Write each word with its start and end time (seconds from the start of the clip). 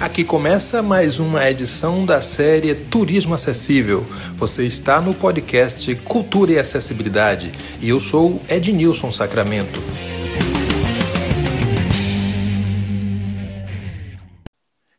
Aqui 0.00 0.24
começa 0.24 0.82
mais 0.82 1.20
uma 1.20 1.46
edição 1.50 2.06
da 2.06 2.22
série 2.22 2.74
Turismo 2.74 3.34
Acessível. 3.34 4.00
Você 4.34 4.64
está 4.64 4.98
no 4.98 5.12
podcast 5.12 5.94
Cultura 5.96 6.52
e 6.52 6.58
Acessibilidade 6.58 7.52
e 7.82 7.90
eu 7.90 8.00
sou 8.00 8.40
Ednilson 8.48 9.10
Sacramento. 9.10 9.78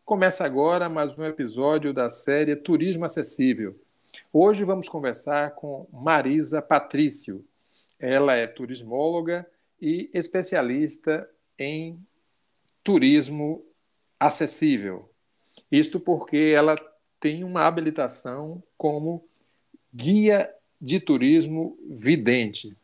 Começa 0.05 0.45
agora 0.45 0.87
mais 0.87 1.17
um 1.17 1.25
episódio 1.25 1.91
da 1.91 2.07
série 2.07 2.55
Turismo 2.55 3.03
Acessível. 3.03 3.75
Hoje 4.31 4.63
vamos 4.63 4.87
conversar 4.87 5.55
com 5.55 5.87
Marisa 5.91 6.61
Patrício. 6.61 7.43
Ela 7.99 8.35
é 8.35 8.45
turismóloga 8.45 9.47
e 9.81 10.11
especialista 10.13 11.27
em 11.57 11.99
turismo 12.83 13.65
acessível. 14.21 15.09
Isto 15.71 15.99
porque 15.99 16.53
ela 16.55 16.75
tem 17.19 17.43
uma 17.43 17.65
habilitação 17.65 18.61
como 18.77 19.27
guia 19.91 20.53
de 20.79 20.99
turismo 20.99 21.75
vidente. 21.89 22.77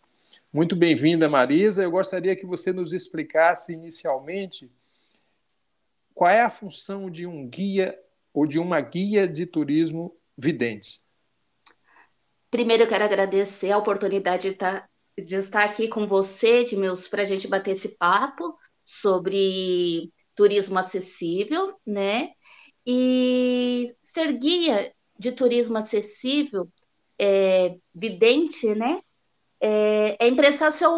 Muito 0.51 0.75
bem-vinda, 0.75 1.29
Marisa. 1.29 1.83
Eu 1.83 1.91
gostaria 1.91 2.35
que 2.35 2.45
você 2.45 2.73
nos 2.73 2.91
explicasse 2.91 3.71
inicialmente 3.71 4.71
qual 6.15 6.31
é 6.31 6.41
a 6.41 6.49
função 6.49 7.07
de 7.07 7.27
um 7.27 7.47
guia 7.47 7.95
ou 8.33 8.47
de 8.47 8.57
uma 8.57 8.81
guia 8.81 9.27
de 9.27 9.45
turismo 9.45 10.17
vidente. 10.35 11.03
Primeiro, 12.49 12.83
eu 12.83 12.89
quero 12.89 13.03
agradecer 13.03 13.69
a 13.69 13.77
oportunidade 13.77 14.41
de 14.43 14.55
estar, 14.55 14.81
tá, 14.81 14.89
estar 15.15 15.63
aqui 15.63 15.87
com 15.87 16.07
você, 16.07 16.63
de 16.63 16.75
meus, 16.75 17.07
para 17.07 17.21
a 17.21 17.25
gente 17.25 17.47
bater 17.47 17.75
esse 17.75 17.89
papo 17.89 18.57
sobre 18.83 20.11
turismo 20.37 20.77
acessível, 20.77 21.75
né? 21.85 22.31
E 22.85 23.93
ser 24.03 24.31
guia 24.33 24.93
de 25.19 25.31
turismo 25.33 25.77
acessível, 25.77 26.69
é, 27.19 27.75
vidente, 27.93 28.73
né? 28.75 29.01
É, 29.59 30.25
é 30.25 30.29
emprestar 30.29 30.71
seu, 30.71 30.91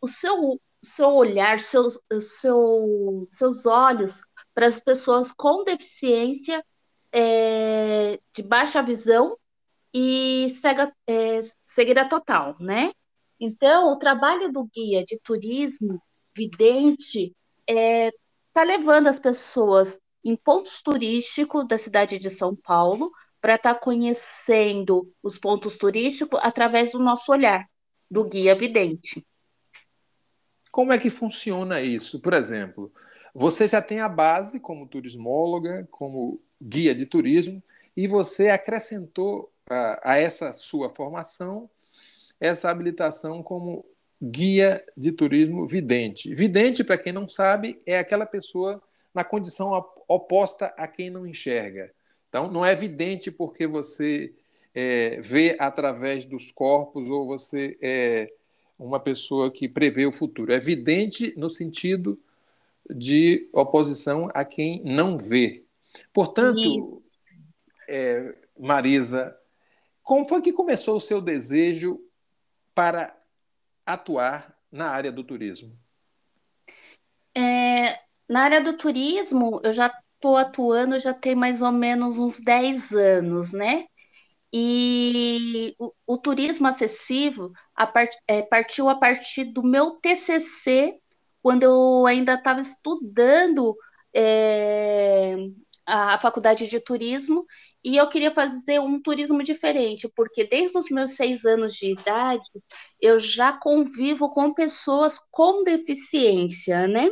o 0.00 0.06
seu, 0.06 0.60
seu 0.82 1.08
olhar, 1.08 1.58
seus, 1.58 1.98
seu, 2.20 3.26
seus 3.32 3.64
olhos 3.64 4.20
para 4.54 4.66
as 4.66 4.78
pessoas 4.78 5.32
com 5.32 5.64
deficiência 5.64 6.62
é, 7.10 8.20
de 8.34 8.42
baixa 8.42 8.82
visão 8.82 9.36
e 9.92 10.50
cega, 10.50 10.94
é, 11.06 11.40
cegueira 11.64 12.06
total, 12.06 12.54
né? 12.60 12.92
Então, 13.40 13.90
o 13.92 13.98
trabalho 13.98 14.52
do 14.52 14.64
guia 14.64 15.04
de 15.04 15.18
turismo 15.20 16.00
vidente 16.36 17.34
é 17.68 18.10
está 18.54 18.62
levando 18.62 19.08
as 19.08 19.18
pessoas 19.18 19.98
em 20.24 20.36
pontos 20.36 20.80
turísticos 20.80 21.66
da 21.66 21.76
cidade 21.76 22.20
de 22.20 22.30
São 22.30 22.54
Paulo 22.54 23.10
para 23.40 23.56
estar 23.56 23.74
tá 23.74 23.80
conhecendo 23.80 25.12
os 25.20 25.36
pontos 25.36 25.76
turísticos 25.76 26.38
através 26.40 26.92
do 26.92 27.00
nosso 27.00 27.32
olhar, 27.32 27.66
do 28.08 28.24
guia 28.24 28.54
vidente. 28.54 29.26
Como 30.70 30.92
é 30.92 30.98
que 30.98 31.10
funciona 31.10 31.80
isso? 31.80 32.20
Por 32.20 32.32
exemplo, 32.32 32.92
você 33.34 33.66
já 33.66 33.82
tem 33.82 33.98
a 33.98 34.08
base 34.08 34.60
como 34.60 34.86
turismóloga, 34.86 35.88
como 35.90 36.40
guia 36.62 36.94
de 36.94 37.06
turismo, 37.06 37.60
e 37.96 38.06
você 38.06 38.50
acrescentou 38.50 39.52
a, 39.68 40.12
a 40.12 40.16
essa 40.16 40.52
sua 40.52 40.88
formação 40.94 41.68
essa 42.40 42.70
habilitação 42.70 43.42
como 43.42 43.84
guia 44.30 44.84
de 44.96 45.12
turismo 45.12 45.66
vidente. 45.66 46.34
Vidente, 46.34 46.82
para 46.82 46.98
quem 46.98 47.12
não 47.12 47.28
sabe, 47.28 47.80
é 47.86 47.98
aquela 47.98 48.26
pessoa 48.26 48.82
na 49.12 49.22
condição 49.22 49.70
oposta 50.08 50.66
a 50.76 50.88
quem 50.88 51.10
não 51.10 51.26
enxerga. 51.26 51.92
Então, 52.28 52.50
não 52.50 52.64
é 52.64 52.74
vidente 52.74 53.30
porque 53.30 53.66
você 53.66 54.34
é, 54.74 55.20
vê 55.20 55.56
através 55.58 56.24
dos 56.24 56.50
corpos 56.50 57.08
ou 57.08 57.26
você 57.26 57.78
é 57.80 58.32
uma 58.78 58.98
pessoa 58.98 59.50
que 59.50 59.68
prevê 59.68 60.04
o 60.04 60.12
futuro. 60.12 60.52
É 60.52 60.58
vidente 60.58 61.32
no 61.36 61.48
sentido 61.48 62.18
de 62.90 63.48
oposição 63.52 64.28
a 64.34 64.44
quem 64.44 64.82
não 64.84 65.16
vê. 65.16 65.64
Portanto, 66.12 66.60
é, 67.88 68.34
Marisa, 68.58 69.36
como 70.02 70.26
foi 70.26 70.42
que 70.42 70.52
começou 70.52 70.96
o 70.96 71.00
seu 71.00 71.20
desejo 71.20 72.00
para 72.74 73.16
atuar 73.86 74.56
na 74.70 74.90
área 74.90 75.12
do 75.12 75.24
turismo? 75.24 75.78
É, 77.36 77.98
na 78.28 78.42
área 78.42 78.60
do 78.62 78.76
turismo, 78.76 79.60
eu 79.64 79.72
já 79.72 79.92
estou 80.14 80.36
atuando, 80.36 80.98
já 81.00 81.12
tem 81.12 81.34
mais 81.34 81.60
ou 81.62 81.72
menos 81.72 82.18
uns 82.18 82.38
10 82.40 82.92
anos, 82.92 83.52
né? 83.52 83.86
E 84.52 85.74
o, 85.78 85.92
o 86.06 86.18
turismo 86.18 86.66
acessível 86.68 87.50
a 87.74 87.86
part, 87.86 88.16
é, 88.28 88.40
partiu 88.42 88.88
a 88.88 88.94
partir 88.94 89.46
do 89.46 89.62
meu 89.62 89.92
TCC, 90.00 91.00
quando 91.42 91.64
eu 91.64 92.06
ainda 92.06 92.34
estava 92.34 92.60
estudando 92.60 93.76
é, 94.14 95.36
a, 95.86 96.18
faculdade 96.18 96.66
de 96.66 96.80
turismo, 96.80 97.40
e 97.84 97.96
eu 97.96 98.08
queria 98.08 98.32
fazer 98.32 98.80
um 98.80 99.00
turismo 99.00 99.42
diferente, 99.42 100.08
porque 100.16 100.44
desde 100.44 100.78
os 100.78 100.88
meus 100.90 101.12
seis 101.12 101.44
anos 101.44 101.74
de 101.74 101.92
idade 101.92 102.50
eu 103.00 103.18
já 103.18 103.52
convivo 103.52 104.30
com 104.32 104.54
pessoas 104.54 105.18
com 105.30 105.62
deficiência, 105.64 106.88
né? 106.88 107.10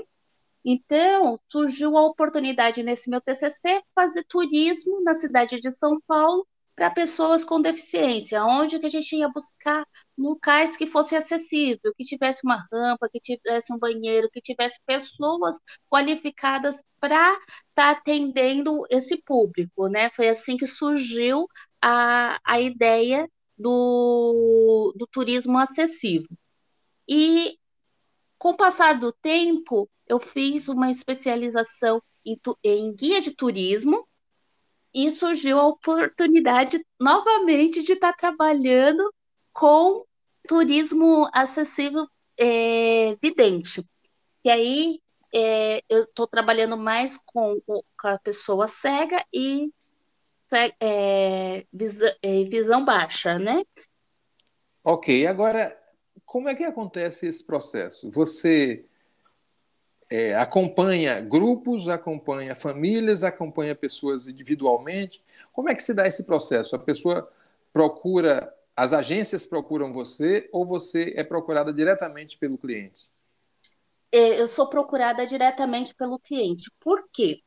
Então, 0.65 1.41
surgiu 1.51 1.97
a 1.97 2.07
oportunidade 2.07 2.83
nesse 2.83 3.11
meu 3.11 3.21
TCC 3.21 3.83
fazer 3.95 4.25
turismo 4.25 5.03
na 5.03 5.15
cidade 5.15 5.61
de 5.61 5.71
São 5.73 6.01
Paulo 6.07 6.47
para 6.75 6.91
pessoas 6.91 7.45
com 7.45 7.61
deficiência, 7.61 8.45
onde 8.45 8.79
que 8.79 8.87
a 8.87 8.89
gente 8.89 9.15
ia 9.15 9.29
buscar 9.29 9.87
locais 10.17 10.77
que 10.77 10.87
fossem 10.87 11.19
acessíveis, 11.19 11.81
que 11.97 12.05
tivesse 12.05 12.41
uma 12.45 12.65
rampa, 12.73 13.09
que 13.13 13.21
tivesse 13.21 13.73
um 13.73 13.79
banheiro, 13.79 14.31
que 14.33 14.41
tivesse 14.41 14.79
pessoas 14.87 15.57
qualificadas 15.91 16.83
para 16.99 17.33
estar 17.35 17.45
tá 17.75 17.91
atendendo 17.91 18.85
esse 18.91 19.17
público, 19.23 19.89
né? 19.89 20.11
Foi 20.11 20.29
assim 20.29 20.57
que 20.57 20.67
surgiu 20.67 21.47
a, 21.81 22.39
a 22.45 22.61
ideia 22.61 23.29
do, 23.59 24.95
do 24.97 25.07
turismo 25.07 25.59
acessível. 25.59 26.37
E 27.09 27.59
com 28.39 28.51
o 28.51 28.57
passar 28.57 28.99
do 28.99 29.13
tempo, 29.13 29.89
eu 30.07 30.19
fiz 30.19 30.69
uma 30.69 30.91
especialização 30.91 32.03
em, 32.25 32.39
em 32.65 32.95
guia 32.95 33.21
de 33.21 33.35
turismo, 33.35 34.07
e 34.95 35.11
surgiu 35.11 35.59
a 35.59 35.67
oportunidade 35.67 36.85
novamente 37.01 37.83
de 37.83 37.93
estar 37.93 38.13
trabalhando 38.13 39.13
com 39.53 40.05
turismo 40.47 41.29
acessível 41.33 42.07
é, 42.39 43.17
vidente. 43.23 43.87
E 44.45 44.51
aí 44.51 45.01
é, 45.33 45.83
eu 45.89 46.01
estou 46.01 46.27
trabalhando 46.27 46.77
mais 46.77 47.17
com, 47.25 47.61
com, 47.67 47.83
a 48.05 48.19
pessoa 48.19 48.69
cega 48.69 49.25
e 49.33 49.71
é, 50.81 51.65
visão, 51.73 52.13
é, 52.23 52.45
visão 52.45 52.85
baixa, 52.85 53.39
né? 53.39 53.65
Ok, 54.85 55.27
agora 55.27 55.79
como 56.27 56.49
é 56.49 56.55
que 56.55 56.65
acontece 56.65 57.27
esse 57.27 57.45
processo? 57.45 58.11
Você 58.11 58.87
é, 60.13 60.35
acompanha 60.37 61.23
grupos, 61.23 61.89
acompanha 61.89 62.55
famílias, 62.55 63.25
acompanha 63.25 63.75
pessoas 63.75 64.29
individualmente. 64.29 65.25
Como 65.55 65.71
é 65.71 65.75
que 65.75 65.83
se 65.83 65.95
dá 65.95 66.07
esse 66.07 66.27
processo? 66.27 66.77
A 66.77 66.79
pessoa 66.79 67.33
procura, 67.73 68.53
as 68.77 68.93
agências 68.93 69.47
procuram 69.47 69.91
você 69.91 70.51
ou 70.53 70.67
você 70.67 71.15
é 71.17 71.25
procurada 71.25 71.73
diretamente 71.73 72.37
pelo 72.37 72.59
cliente? 72.59 73.09
É, 74.13 74.39
eu 74.39 74.47
sou 74.47 74.69
procurada 74.69 75.27
diretamente 75.27 75.95
pelo 75.95 76.19
cliente. 76.19 76.71
Por 76.79 77.09
quê? 77.11 77.41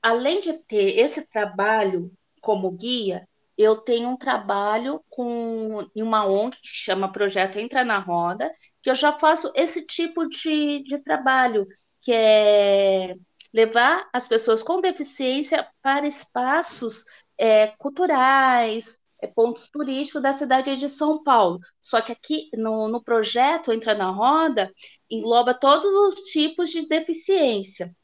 Além 0.00 0.40
de 0.40 0.54
ter 0.54 0.98
esse 0.98 1.20
trabalho 1.20 2.10
como 2.40 2.70
guia, 2.70 3.28
eu 3.58 3.76
tenho 3.76 4.08
um 4.08 4.16
trabalho 4.16 5.04
com 5.10 5.86
uma 5.94 6.24
ONG 6.24 6.56
que 6.56 6.68
chama 6.68 7.12
Projeto 7.12 7.58
Entra 7.58 7.84
na 7.84 7.98
Roda, 7.98 8.50
que 8.82 8.88
eu 8.88 8.94
já 8.94 9.12
faço 9.12 9.52
esse 9.54 9.84
tipo 9.84 10.26
de, 10.26 10.82
de 10.84 10.96
trabalho 11.00 11.68
que 12.00 12.12
é 12.12 13.14
levar 13.52 14.08
as 14.12 14.28
pessoas 14.28 14.62
com 14.62 14.80
deficiência 14.80 15.66
para 15.82 16.06
espaços 16.06 17.04
é, 17.36 17.68
culturais, 17.78 18.98
é, 19.20 19.26
pontos 19.26 19.68
turísticos 19.68 20.22
da 20.22 20.32
cidade 20.32 20.76
de 20.76 20.88
São 20.88 21.22
Paulo. 21.22 21.58
Só 21.80 22.00
que 22.00 22.12
aqui 22.12 22.50
no, 22.54 22.88
no 22.88 23.02
projeto 23.02 23.72
Entra 23.72 23.94
na 23.94 24.10
Roda, 24.10 24.72
engloba 25.10 25.54
todos 25.54 25.92
os 25.92 26.24
tipos 26.30 26.70
de 26.70 26.86
deficiência. 26.86 27.94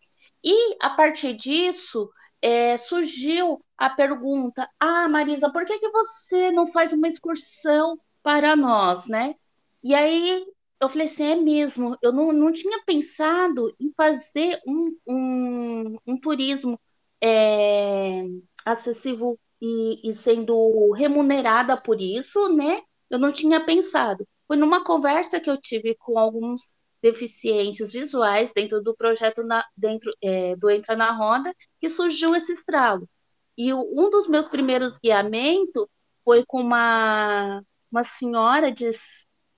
E 0.42 0.76
a 0.80 0.90
partir 0.90 1.34
disso, 1.34 2.10
é, 2.42 2.76
surgiu 2.76 3.64
a 3.78 3.90
pergunta: 3.90 4.68
Ah, 4.78 5.08
Marisa, 5.08 5.50
por 5.50 5.64
que, 5.64 5.78
que 5.78 5.88
você 5.88 6.50
não 6.52 6.66
faz 6.66 6.92
uma 6.92 7.08
excursão 7.08 7.98
para 8.22 8.56
nós, 8.56 9.06
né? 9.06 9.34
E 9.82 9.94
aí 9.94 10.44
eu 10.84 10.88
falei 10.88 11.06
assim, 11.06 11.24
é 11.24 11.36
mesmo, 11.36 11.96
eu 12.02 12.12
não, 12.12 12.32
não 12.32 12.52
tinha 12.52 12.82
pensado 12.84 13.74
em 13.80 13.92
fazer 13.96 14.60
um, 14.66 14.96
um, 15.06 15.98
um 16.06 16.20
turismo 16.20 16.80
é, 17.22 18.24
acessível 18.64 19.38
e, 19.60 20.10
e 20.10 20.14
sendo 20.14 20.92
remunerada 20.92 21.76
por 21.76 22.00
isso, 22.00 22.48
né? 22.54 22.82
Eu 23.10 23.18
não 23.18 23.32
tinha 23.32 23.64
pensado. 23.64 24.26
Foi 24.46 24.56
numa 24.56 24.84
conversa 24.84 25.40
que 25.40 25.50
eu 25.50 25.56
tive 25.60 25.94
com 25.96 26.18
alguns 26.18 26.74
deficientes 27.02 27.92
visuais 27.92 28.52
dentro 28.54 28.82
do 28.82 28.94
projeto 28.94 29.42
na, 29.42 29.64
dentro 29.76 30.14
é, 30.22 30.56
do 30.56 30.70
Entra 30.70 30.96
na 30.96 31.12
Roda 31.12 31.54
que 31.80 31.88
surgiu 31.90 32.34
esse 32.34 32.52
estralo. 32.52 33.08
E 33.56 33.72
o, 33.72 33.80
um 33.80 34.10
dos 34.10 34.26
meus 34.26 34.48
primeiros 34.48 34.98
guiamentos 34.98 35.86
foi 36.24 36.44
com 36.46 36.60
uma, 36.60 37.62
uma 37.90 38.04
senhora 38.04 38.72
de 38.72 38.90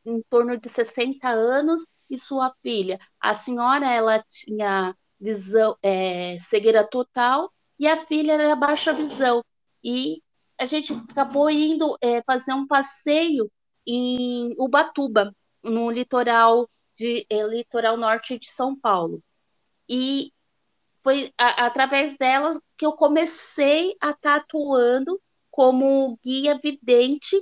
em 0.07 0.23
torno 0.31 0.57
de 0.57 0.69
60 0.69 1.29
anos 1.29 1.85
e 2.09 2.19
sua 2.19 2.55
filha. 2.63 2.99
A 3.21 3.35
senhora 3.35 3.87
ela 3.93 4.23
tinha 4.29 4.95
visão 5.19 5.77
é, 5.83 6.39
cegueira 6.39 6.89
total 6.89 7.53
e 7.79 7.87
a 7.87 8.07
filha 8.07 8.33
era 8.33 8.55
baixa 8.55 8.93
visão. 8.93 9.45
E 9.83 10.23
a 10.59 10.65
gente 10.65 10.93
acabou 10.93 11.51
indo 11.51 11.97
é, 12.01 12.23
fazer 12.23 12.53
um 12.53 12.67
passeio 12.67 13.51
em 13.87 14.55
Ubatuba, 14.59 15.35
no 15.63 15.91
litoral 15.91 16.69
de 16.97 17.27
é, 17.29 17.43
litoral 17.43 17.97
norte 17.97 18.39
de 18.39 18.51
São 18.51 18.79
Paulo. 18.79 19.23
E 19.89 20.33
foi 21.03 21.33
a, 21.37 21.67
através 21.67 22.17
delas 22.17 22.59
que 22.77 22.87
eu 22.87 22.93
comecei 22.93 23.97
a 24.01 24.11
estar 24.11 24.37
atuando 24.37 25.21
como 25.51 26.19
guia 26.23 26.59
vidente 26.59 27.37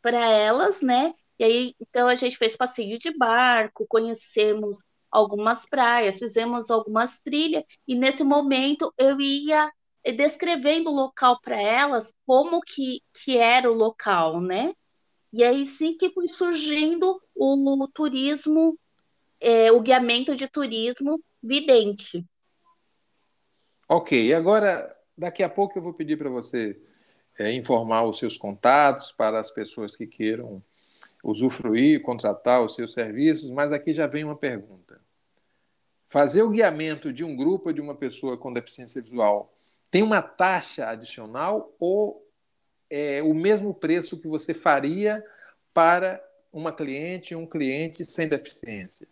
para 0.00 0.30
elas, 0.30 0.80
né? 0.80 1.14
E 1.38 1.44
aí, 1.44 1.74
então 1.80 2.08
a 2.08 2.14
gente 2.14 2.36
fez 2.36 2.56
passeio 2.56 2.98
de 2.98 3.16
barco, 3.16 3.86
conhecemos 3.88 4.82
algumas 5.10 5.66
praias, 5.66 6.18
fizemos 6.18 6.70
algumas 6.70 7.18
trilhas, 7.20 7.64
e 7.86 7.94
nesse 7.94 8.24
momento 8.24 8.92
eu 8.98 9.20
ia 9.20 9.70
descrevendo 10.14 10.90
o 10.90 10.94
local 10.94 11.40
para 11.40 11.60
elas, 11.60 12.12
como 12.26 12.60
que, 12.60 13.00
que 13.12 13.36
era 13.36 13.70
o 13.70 13.74
local, 13.74 14.40
né? 14.40 14.72
E 15.32 15.42
aí 15.44 15.66
sim 15.66 15.96
que 15.96 16.10
foi 16.10 16.28
surgindo 16.28 17.20
o, 17.34 17.82
o 17.82 17.88
turismo, 17.88 18.78
é, 19.40 19.70
o 19.72 19.80
guiamento 19.80 20.36
de 20.36 20.48
turismo 20.48 21.20
vidente. 21.42 22.24
Ok, 23.88 24.32
agora 24.32 24.94
daqui 25.16 25.42
a 25.42 25.48
pouco 25.48 25.78
eu 25.78 25.82
vou 25.82 25.92
pedir 25.92 26.16
para 26.16 26.30
você 26.30 26.80
é, 27.38 27.52
informar 27.52 28.04
os 28.04 28.18
seus 28.18 28.36
contatos 28.36 29.12
para 29.12 29.38
as 29.38 29.50
pessoas 29.50 29.96
que 29.96 30.06
queiram 30.06 30.62
usufruir, 31.26 32.02
contratar 32.02 32.62
os 32.62 32.74
seus 32.74 32.92
serviços, 32.92 33.50
mas 33.50 33.72
aqui 33.72 33.92
já 33.92 34.06
vem 34.06 34.24
uma 34.24 34.36
pergunta. 34.36 35.00
Fazer 36.08 36.42
o 36.42 36.50
guiamento 36.50 37.12
de 37.12 37.24
um 37.24 37.34
grupo 37.34 37.72
de 37.72 37.80
uma 37.80 37.96
pessoa 37.96 38.38
com 38.38 38.52
deficiência 38.52 39.02
visual 39.02 39.52
tem 39.90 40.02
uma 40.02 40.22
taxa 40.22 40.88
adicional 40.88 41.74
ou 41.80 42.24
é 42.88 43.20
o 43.22 43.34
mesmo 43.34 43.74
preço 43.74 44.20
que 44.20 44.28
você 44.28 44.54
faria 44.54 45.24
para 45.74 46.22
uma 46.52 46.72
cliente 46.72 47.34
um 47.34 47.46
cliente 47.46 48.04
sem 48.04 48.28
deficiência? 48.28 49.08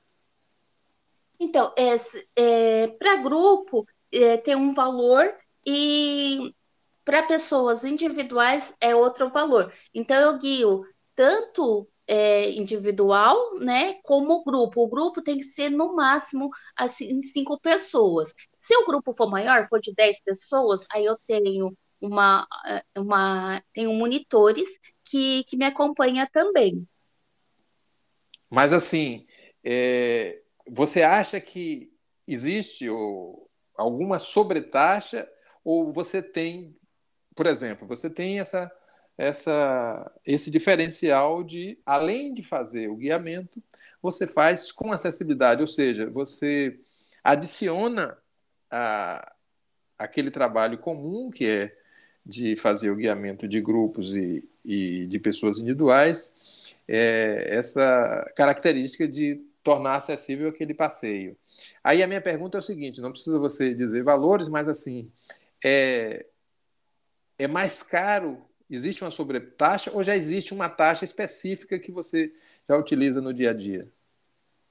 Então, 1.38 1.75
é, 1.76 1.96
é 2.37 2.87
para 2.87 3.17
grupo 3.17 3.87
é, 4.12 4.37
tem 4.37 4.55
um 4.55 4.72
valor 4.72 5.34
e 5.67 6.55
para 7.05 7.25
pessoas 7.25 7.84
individuais 7.84 8.75
é 8.81 8.94
outro 8.94 9.28
valor. 9.31 9.72
Então, 9.93 10.17
eu 10.17 10.38
guio 10.38 10.87
tanto 11.14 11.88
é, 12.06 12.51
individual, 12.51 13.59
né, 13.59 13.95
como 14.03 14.45
grupo. 14.45 14.83
O 14.83 14.89
grupo 14.89 15.23
tem 15.23 15.39
que 15.39 15.45
ser 15.45 15.71
no 15.71 15.95
máximo 15.95 16.51
assim, 16.77 17.23
cinco 17.23 17.59
pessoas. 17.61 18.35
Se 18.56 18.77
o 18.77 18.87
grupo 18.87 19.15
for 19.17 19.31
maior, 19.31 19.69
for 19.69 19.81
de 19.81 19.95
10 19.95 20.21
pessoas, 20.23 20.85
aí 20.91 21.05
eu 21.05 21.19
tenho 21.27 21.77
uma, 22.01 22.47
uma 22.97 23.62
tenho 23.73 23.93
monitores 23.95 24.69
que, 25.05 25.45
que 25.45 25.56
me 25.56 25.65
acompanha 25.65 26.29
também. 26.33 26.87
Mas 28.51 28.73
assim, 28.73 29.27
é, 29.65 30.43
você 30.69 31.03
acha 31.03 31.41
que 31.41 31.93
existe 32.27 32.89
ou, 32.89 33.51
alguma 33.77 34.19
sobretaxa 34.19 35.29
ou 35.65 35.93
você 35.93 36.23
tem, 36.23 36.77
por 37.35 37.47
exemplo, 37.47 37.87
você 37.89 38.09
tem 38.11 38.39
essa 38.39 38.71
essa, 39.16 40.11
esse 40.25 40.50
diferencial 40.50 41.43
de, 41.44 41.78
além 41.87 42.34
de 42.34 42.43
fazer 42.43 42.88
o 42.88 42.96
guiamento, 42.96 43.62
você 44.02 44.26
faz 44.26 44.70
com 44.70 44.93
acessibilidade, 44.93 45.61
ou 45.61 45.66
seja, 45.66 46.11
você 46.11 46.78
adiciona 47.22 48.19
a, 48.70 49.32
aquele 49.99 50.31
trabalho 50.31 50.78
comum 50.78 51.31
que 51.31 51.46
é 51.46 51.76
de 52.26 52.56
fazer 52.56 52.90
o 52.90 52.96
guiamento 52.96 53.46
de 53.46 53.61
grupos 53.61 54.14
e, 54.14 54.49
e 54.64 55.06
de 55.06 55.19
pessoas 55.19 55.58
individuais, 55.58 56.75
é, 56.88 57.46
essa 57.50 58.31
característica 58.34 59.06
de 59.06 59.43
tornar 59.62 59.96
acessível 59.96 60.49
aquele 60.49 60.75
passeio. 60.75 61.37
Aí 61.82 62.02
a 62.02 62.06
minha 62.06 62.20
pergunta 62.20 62.58
é 62.58 62.60
o 62.60 62.62
seguinte: 62.62 63.00
não 63.00 63.10
precisa 63.10 63.38
você 63.38 63.75
dizer 63.75 64.02
valores, 64.02 64.49
mas 64.49 64.69
assim, 64.69 65.10
é, 65.64 66.26
é 67.38 67.46
mais 67.46 67.82
caro 67.82 68.44
Existe 68.69 69.05
uma 69.05 69.11
sobretaxa 69.11 69.90
ou 69.93 70.02
já 70.02 70.16
existe 70.16 70.55
uma 70.55 70.69
taxa 70.69 71.05
específica 71.05 71.78
que 71.78 71.93
você 71.93 72.32
já 72.69 72.76
utiliza 72.76 73.20
no 73.20 73.32
dia 73.32 73.50
a 73.50 73.52
dia? 73.55 73.90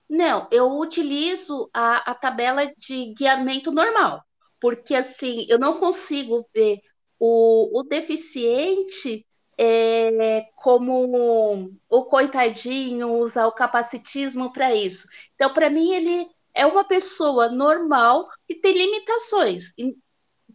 Não, 0.10 0.48
eu 0.52 0.68
utilizo 0.80 1.70
a, 1.74 2.12
a 2.12 2.16
tabela 2.16 2.66
de 2.78 3.14
guiamento 3.14 3.72
normal, 3.72 4.24
porque 4.60 4.94
assim, 4.96 5.46
eu 5.50 5.58
não 5.58 5.80
consigo 5.80 6.48
ver 6.54 6.80
o, 7.20 7.80
o 7.80 7.84
deficiente 7.84 9.26
é, 9.58 10.48
como 10.56 11.72
o 11.90 12.04
coitadinho, 12.06 13.14
usar 13.14 13.48
o 13.48 13.52
capacitismo 13.52 14.52
para 14.52 14.76
isso. 14.76 15.08
Então, 15.36 15.54
para 15.54 15.70
mim, 15.70 15.94
ele 15.94 16.28
é 16.54 16.66
uma 16.66 16.84
pessoa 16.84 17.50
normal 17.50 18.28
que 18.48 18.56
tem 18.56 18.74
limitações 18.74 19.74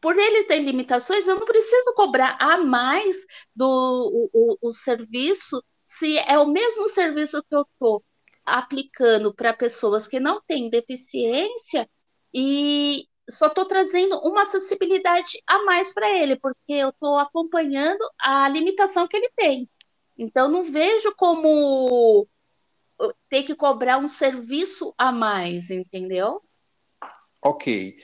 por 0.01 0.17
eles 0.17 0.47
terem 0.47 0.65
limitações, 0.65 1.27
eu 1.27 1.37
não 1.37 1.47
preciso 1.47 1.95
cobrar 1.95 2.37
a 2.41 2.59
mais 2.59 3.17
do 3.55 3.67
o, 3.67 4.31
o, 4.33 4.69
o 4.69 4.73
serviço 4.73 5.63
se 5.85 6.19
é 6.19 6.39
o 6.39 6.47
mesmo 6.47 6.89
serviço 6.89 7.43
que 7.49 7.55
eu 7.55 7.63
estou 7.63 8.05
aplicando 8.45 9.35
para 9.35 9.55
pessoas 9.55 10.07
que 10.07 10.21
não 10.21 10.41
têm 10.43 10.71
deficiência 10.71 11.89
e 12.33 13.07
só 13.29 13.49
estou 13.49 13.65
trazendo 13.67 14.19
uma 14.21 14.43
acessibilidade 14.43 15.43
a 15.47 15.65
mais 15.65 15.93
para 15.93 16.11
ele, 16.11 16.37
porque 16.37 16.73
eu 16.73 16.91
estou 16.91 17.19
acompanhando 17.19 18.01
a 18.19 18.49
limitação 18.49 19.07
que 19.07 19.17
ele 19.17 19.31
tem. 19.37 19.69
Então, 20.17 20.49
não 20.49 20.65
vejo 20.65 21.15
como 21.17 22.27
ter 23.29 23.45
que 23.45 23.55
cobrar 23.55 23.99
um 23.99 24.09
serviço 24.09 24.95
a 24.99 25.13
mais, 25.13 25.71
entendeu? 25.71 26.43
Ok. 27.43 27.97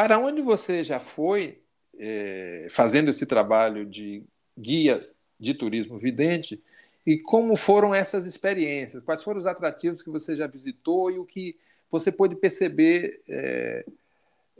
Para 0.00 0.18
onde 0.18 0.40
você 0.40 0.82
já 0.82 0.98
foi 0.98 1.60
é, 1.98 2.68
fazendo 2.70 3.10
esse 3.10 3.26
trabalho 3.26 3.84
de 3.84 4.24
guia 4.58 5.06
de 5.38 5.52
turismo 5.52 5.98
vidente 5.98 6.58
e 7.06 7.18
como 7.18 7.54
foram 7.54 7.94
essas 7.94 8.24
experiências? 8.24 9.04
Quais 9.04 9.22
foram 9.22 9.38
os 9.38 9.44
atrativos 9.44 10.02
que 10.02 10.08
você 10.08 10.34
já 10.34 10.46
visitou 10.46 11.10
e 11.10 11.18
o 11.18 11.26
que 11.26 11.54
você 11.90 12.10
pôde 12.10 12.34
perceber 12.34 13.20
é, 13.28 13.84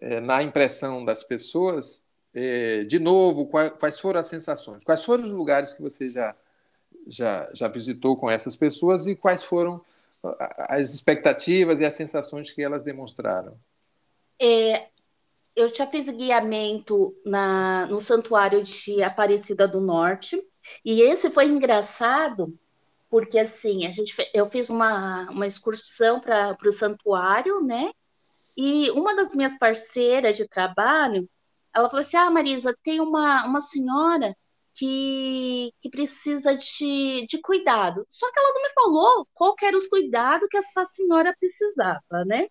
é, 0.03 0.21
na 0.21 0.43
impressão 0.43 1.07
das 1.07 1.23
pessoas? 1.23 2.05
É, 2.35 2.85
de 2.85 2.99
novo, 2.99 3.47
quais, 3.47 3.73
quais 3.81 3.99
foram 3.99 4.21
as 4.21 4.27
sensações? 4.27 4.85
Quais 4.85 5.03
foram 5.03 5.25
os 5.25 5.31
lugares 5.31 5.73
que 5.73 5.81
você 5.81 6.11
já, 6.11 6.37
já, 7.07 7.49
já 7.55 7.67
visitou 7.67 8.15
com 8.15 8.31
essas 8.31 8.57
pessoas 8.57 9.07
e 9.07 9.17
quais 9.17 9.43
foram 9.43 9.81
as 10.69 10.93
expectativas 10.93 11.81
e 11.81 11.87
as 11.87 11.95
sensações 11.95 12.53
que 12.53 12.63
elas 12.63 12.83
demonstraram? 12.83 13.57
É, 14.39 14.91
eu 15.55 15.69
já 15.75 15.87
fiz 15.87 16.09
guiamento 16.09 17.15
na, 17.25 17.87
no 17.87 18.01
Santuário 18.01 18.63
de 18.63 19.03
Aparecida 19.03 19.67
do 19.67 19.81
Norte, 19.81 20.43
e 20.85 21.01
esse 21.03 21.31
foi 21.31 21.47
engraçado, 21.47 22.59
porque 23.09 23.39
assim, 23.39 23.87
a 23.87 23.91
gente, 23.91 24.15
eu 24.35 24.47
fiz 24.47 24.71
uma, 24.71 25.29
uma 25.31 25.47
excursão 25.47 26.21
para 26.21 26.57
o 26.65 26.73
santuário, 26.73 27.61
né? 27.61 27.91
E 28.57 28.91
uma 28.91 29.15
das 29.15 29.35
minhas 29.35 29.57
parceiras 29.59 30.37
de 30.37 30.49
trabalho, 30.49 31.29
ela 31.75 31.89
falou 31.89 32.03
assim: 32.03 32.17
Ah, 32.17 32.31
Marisa, 32.31 32.77
tem 32.83 33.01
uma, 33.01 33.47
uma 33.47 33.61
senhora 33.61 34.37
que, 34.75 35.73
que 35.81 35.91
precisa 35.91 36.57
de, 36.57 37.27
de 37.29 37.41
cuidado. 37.41 38.07
Só 38.09 38.31
que 38.31 38.39
ela 38.39 38.55
não 38.55 38.63
me 38.63 38.71
falou 38.71 39.29
qual 39.35 39.55
eram 39.63 39.79
os 39.79 39.89
cuidados 39.89 40.49
que 40.49 40.57
essa 40.57 40.85
senhora 40.85 41.35
precisava, 41.39 42.25
né? 42.27 42.49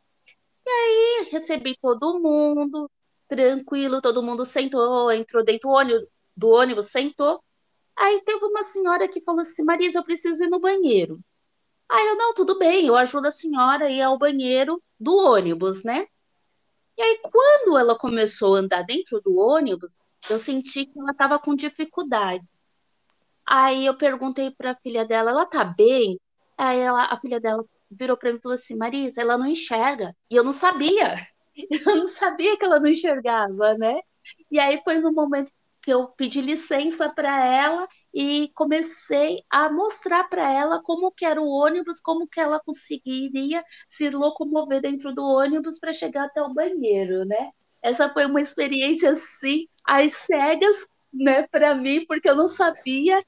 E 0.66 0.70
aí 0.70 1.30
recebi 1.32 1.78
todo 1.82 2.20
mundo, 2.20 2.90
tranquilo, 3.28 4.02
todo 4.02 4.24
mundo 4.24 4.46
sentou, 4.46 5.12
entrou 5.12 5.44
dentro 5.44 5.70
do 5.70 5.76
ônibus, 5.76 6.08
do 6.36 6.50
ônibus 6.50 6.88
sentou. 6.92 7.44
Aí 7.96 8.22
teve 8.24 8.46
uma 8.46 8.64
senhora 8.64 9.08
que 9.08 9.22
falou 9.22 9.42
assim: 9.42 9.64
Marisa, 9.64 10.00
eu 10.00 10.04
preciso 10.04 10.44
ir 10.44 10.50
no 10.50 10.60
banheiro. 10.60 11.20
Aí 11.90 12.08
eu, 12.08 12.16
não, 12.18 12.34
tudo 12.34 12.58
bem, 12.60 12.88
eu 12.88 12.96
ajudo 12.96 13.28
a 13.28 13.32
senhora 13.32 13.86
a 13.86 13.90
ir 13.90 14.02
ao 14.02 14.18
banheiro 14.18 14.82
do 15.00 15.16
ônibus, 15.18 15.84
né? 15.84 16.08
E 16.98 17.02
aí, 17.02 17.20
quando 17.24 17.78
ela 17.78 17.98
começou 17.98 18.56
a 18.56 18.60
andar 18.60 18.84
dentro 18.84 19.22
do 19.22 19.38
ônibus, 19.38 20.00
eu 20.30 20.38
senti 20.38 20.86
que 20.86 21.00
ela 21.00 21.12
estava 21.12 21.40
com 21.40 21.56
dificuldade. 21.56 22.46
Aí 23.46 23.86
eu 23.86 23.98
perguntei 23.98 24.52
para 24.52 24.72
a 24.72 24.76
filha 24.76 25.06
dela, 25.06 25.32
ela 25.32 25.46
tá 25.46 25.64
bem? 25.64 26.20
Aí 26.58 26.80
ela, 26.80 27.06
a 27.06 27.20
filha 27.20 27.40
dela 27.40 27.66
virou 27.90 28.18
para 28.18 28.32
mim 28.32 28.38
e 28.38 28.42
falou 28.42 28.56
assim, 28.56 28.76
Marisa, 28.76 29.22
ela 29.22 29.38
não 29.38 29.48
enxerga. 29.48 30.16
E 30.30 30.36
eu 30.36 30.44
não 30.44 30.54
sabia. 30.54 31.16
Eu 31.86 31.98
não 31.98 32.08
sabia 32.08 32.58
que 32.58 32.64
ela 32.64 32.80
não 32.80 32.88
enxergava, 32.88 33.74
né? 33.78 34.00
E 34.50 34.58
aí 34.58 34.82
foi 34.82 35.00
no 35.00 35.12
momento 35.12 35.52
que 35.82 35.92
eu 35.92 36.08
pedi 36.08 36.40
licença 36.42 37.10
para 37.10 37.46
ela 37.46 37.88
e 38.14 38.50
comecei 38.56 39.44
a 39.50 39.70
mostrar 39.70 40.26
para 40.30 40.52
ela 40.52 40.82
como 40.82 41.12
que 41.12 41.26
era 41.26 41.42
o 41.42 41.50
ônibus, 41.50 42.00
como 42.00 42.28
que 42.28 42.40
ela 42.40 42.60
conseguiria 42.60 43.64
se 43.88 44.10
locomover 44.10 44.82
dentro 44.82 45.14
do 45.14 45.24
ônibus 45.24 45.80
para 45.80 45.94
chegar 45.94 46.26
até 46.26 46.42
o 46.42 46.54
banheiro, 46.54 47.26
né? 47.26 47.52
Essa 47.82 48.08
foi 48.12 48.26
uma 48.26 48.42
experiência 48.42 49.12
assim, 49.12 49.68
às 49.86 50.14
cegas, 50.14 50.88
né, 51.14 51.48
para 51.48 51.74
mim, 51.76 52.06
porque 52.06 52.30
eu 52.30 52.36
não 52.36 52.48
sabia 52.48 53.24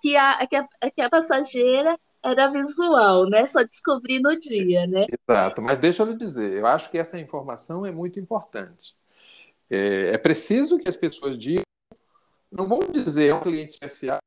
que 0.00 0.16
a, 0.16 0.46
que 0.46 0.56
a, 0.56 0.68
que 0.94 1.00
a 1.00 1.10
passageira 1.10 1.98
era 2.30 2.50
visual, 2.50 3.28
né? 3.28 3.46
Só 3.46 3.62
descobri 3.62 4.20
no 4.20 4.38
dia, 4.38 4.86
né? 4.86 5.06
Exato, 5.28 5.62
mas 5.62 5.78
deixa 5.78 6.02
eu 6.02 6.06
lhe 6.06 6.16
dizer, 6.16 6.52
eu 6.52 6.66
acho 6.66 6.90
que 6.90 6.98
essa 6.98 7.18
informação 7.18 7.86
é 7.86 7.90
muito 7.90 8.18
importante. 8.20 8.94
É, 9.70 10.14
é 10.14 10.18
preciso 10.18 10.78
que 10.78 10.88
as 10.88 10.96
pessoas 10.96 11.38
digam 11.38 11.66
não 12.50 12.68
vamos 12.68 12.90
dizer 12.90 13.28
é 13.28 13.34
um 13.34 13.40
cliente 13.40 13.72
especial 13.72 14.18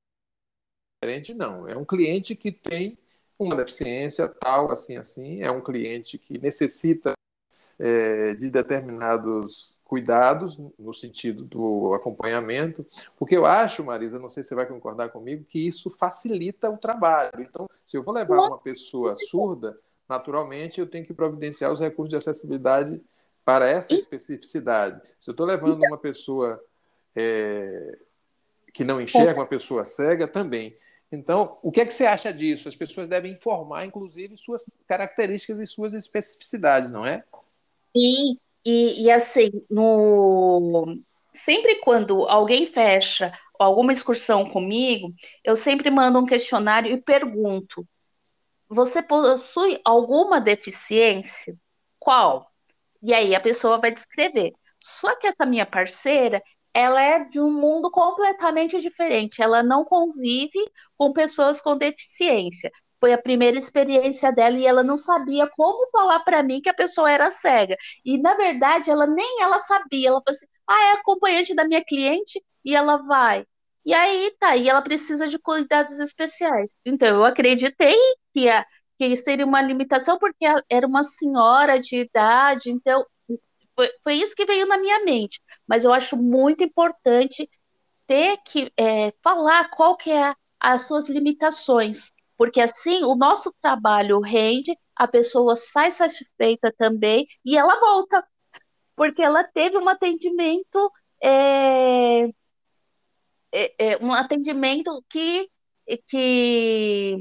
diferente, 1.02 1.34
não. 1.34 1.68
É 1.68 1.78
um 1.78 1.86
cliente 1.86 2.36
que 2.36 2.52
tem 2.52 2.98
uma 3.38 3.56
deficiência 3.56 4.28
tal, 4.28 4.72
assim, 4.72 4.98
assim. 4.98 5.42
É 5.42 5.50
um 5.50 5.62
cliente 5.62 6.18
que 6.18 6.38
necessita 6.38 7.14
é, 7.80 8.34
de 8.34 8.50
determinados 8.50 9.76
cuidados 9.90 10.60
no 10.78 10.94
sentido 10.94 11.44
do 11.44 11.96
acompanhamento, 11.96 12.86
porque 13.18 13.36
eu 13.36 13.44
acho, 13.44 13.84
Marisa, 13.84 14.20
não 14.20 14.30
sei 14.30 14.44
se 14.44 14.50
você 14.50 14.56
vai 14.56 14.68
concordar 14.68 15.10
comigo, 15.10 15.44
que 15.44 15.68
isso 15.68 15.90
facilita 15.90 16.70
o 16.70 16.78
trabalho. 16.78 17.42
Então, 17.42 17.68
se 17.84 17.98
eu 17.98 18.04
vou 18.04 18.14
levar 18.14 18.38
uma 18.38 18.60
pessoa 18.60 19.16
surda, 19.18 19.76
naturalmente 20.08 20.80
eu 20.80 20.86
tenho 20.86 21.08
que 21.08 21.14
providenciar 21.14 21.74
os 21.74 21.80
recursos 21.80 22.12
de 22.12 22.16
acessibilidade 22.18 23.02
para 23.44 23.68
essa 23.68 23.96
especificidade. 23.96 25.02
Se 25.20 25.32
eu 25.32 25.32
estou 25.32 25.48
levando 25.48 25.84
uma 25.84 25.98
pessoa 25.98 26.64
é, 27.16 27.98
que 28.72 28.84
não 28.84 29.02
enxerga, 29.02 29.40
uma 29.40 29.48
pessoa 29.48 29.84
cega 29.86 30.28
também. 30.28 30.78
Então, 31.12 31.58
o 31.64 31.72
que 31.72 31.82
é 31.82 31.86
que 31.88 31.96
você 31.96 32.06
acha 32.06 32.32
disso? 32.32 32.68
As 32.68 32.76
pessoas 32.76 33.10
devem 33.10 33.32
informar, 33.32 33.88
inclusive, 33.88 34.38
suas 34.38 34.80
características 34.88 35.60
e 35.60 35.66
suas 35.66 35.96
especificidades, 35.96 36.92
não 36.92 37.04
é? 37.04 37.24
Sim, 37.98 38.38
e, 38.66 39.04
e 39.06 39.12
assim, 39.12 39.52
no... 39.70 40.98
sempre 41.34 41.80
quando 41.82 42.28
alguém 42.28 42.68
fecha 42.68 43.34
alguma 43.60 43.92
excursão 43.94 44.50
comigo, 44.50 45.14
eu 45.44 45.56
sempre 45.56 45.90
mando 45.92 46.20
um 46.20 46.26
questionário 46.26 46.92
e 46.94 47.02
pergunto: 47.02 47.88
você 48.68 49.02
possui 49.02 49.80
alguma 49.86 50.40
deficiência? 50.42 51.56
Qual? 52.00 52.52
E 53.02 53.14
aí 53.14 53.36
a 53.36 53.42
pessoa 53.42 53.80
vai 53.80 53.92
descrever. 53.92 54.54
Só 54.82 55.16
que 55.18 55.28
essa 55.28 55.46
minha 55.46 55.66
parceira, 55.66 56.42
ela 56.74 57.02
é 57.02 57.26
de 57.26 57.40
um 57.40 57.52
mundo 57.52 57.92
completamente 57.92 58.80
diferente. 58.82 59.42
Ela 59.42 59.64
não 59.64 59.84
convive 59.86 60.60
com 60.98 61.12
pessoas 61.14 61.62
com 61.62 61.78
deficiência. 61.78 62.72
Foi 63.00 63.14
a 63.14 63.18
primeira 63.22 63.58
experiência 63.58 64.32
dela 64.32 64.58
e 64.58 64.66
ela 64.66 64.84
não 64.84 64.98
sabia 64.98 65.48
como 65.56 65.90
falar 65.92 66.20
para 66.22 66.44
mim 66.44 66.62
que 66.62 66.70
a 66.70 66.74
pessoa 66.74 67.10
era 67.12 67.32
cega. 67.32 67.76
E 68.06 68.18
na 68.18 68.36
verdade, 68.36 68.90
ela 68.92 69.08
nem 69.08 69.42
ela 69.42 69.60
sabia. 69.60 70.10
Ela 70.10 70.22
falou 70.22 70.36
assim: 70.36 70.46
"Ah, 70.68 70.84
é 70.90 70.92
acompanhante 70.94 71.56
da 71.56 71.66
minha 71.68 71.84
cliente 71.84 72.44
e 72.66 72.76
ela 72.76 72.98
vai". 72.98 73.46
E 73.86 73.94
aí 73.94 74.36
tá, 74.40 74.56
e 74.58 74.68
ela 74.70 74.82
precisa 74.82 75.28
de 75.28 75.40
cuidados 75.40 76.00
especiais. 76.00 76.72
Então 76.86 77.08
eu 77.08 77.26
acreditei 77.26 77.96
que 78.34 78.50
a 78.50 78.66
que 78.98 79.16
seria 79.16 79.46
uma 79.46 79.62
limitação 79.62 80.18
porque 80.20 80.46
era 80.70 80.86
uma 80.86 81.04
senhora 81.06 81.80
de 81.80 81.96
idade, 82.02 82.70
então 82.70 83.06
foi, 83.76 83.90
foi 84.04 84.16
isso 84.16 84.36
que 84.36 84.46
veio 84.46 84.66
na 84.68 84.78
minha 84.78 85.04
mente. 85.04 85.42
Mas 85.68 85.86
eu 85.86 85.94
acho 85.94 86.18
muito 86.18 86.64
importante 86.64 87.50
ter 88.08 88.38
que 88.46 88.72
é, 88.78 89.14
falar 89.24 89.70
qual 89.72 89.98
que 89.98 90.12
é 90.12 90.36
as 90.60 90.88
suas 90.88 91.10
limitações, 91.10 92.12
porque 92.40 92.62
assim 92.62 93.04
o 93.04 93.16
nosso 93.16 93.54
trabalho 93.62 94.22
rende, 94.22 94.74
a 94.96 95.06
pessoa 95.06 95.58
sai 95.58 95.92
satisfeita 95.92 96.74
também 96.78 97.28
e 97.44 97.58
ela 97.58 97.78
volta, 97.82 98.26
porque 98.96 99.22
ela 99.22 99.44
teve 99.44 99.78
um 99.78 99.90
atendimento 99.90 100.90
é, 101.22 102.30
é, 103.52 103.74
é 103.78 103.98
um 104.02 104.14
atendimento 104.14 105.04
que 105.10 105.50
que 106.08 107.18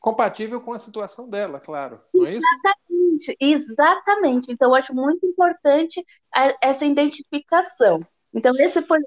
compatível 0.00 0.62
com 0.62 0.72
a 0.72 0.78
situação 0.78 1.28
dela, 1.28 1.60
claro, 1.60 2.00
não 2.14 2.24
é 2.24 2.36
isso? 2.36 2.46
Exatamente, 2.46 3.36
exatamente. 3.38 4.52
Então, 4.52 4.70
eu 4.70 4.74
acho 4.74 4.94
muito 4.94 5.26
importante 5.26 6.02
essa 6.62 6.84
identificação. 6.84 8.06
Então, 8.32 8.52
esse 8.58 8.82
foi 8.82 8.98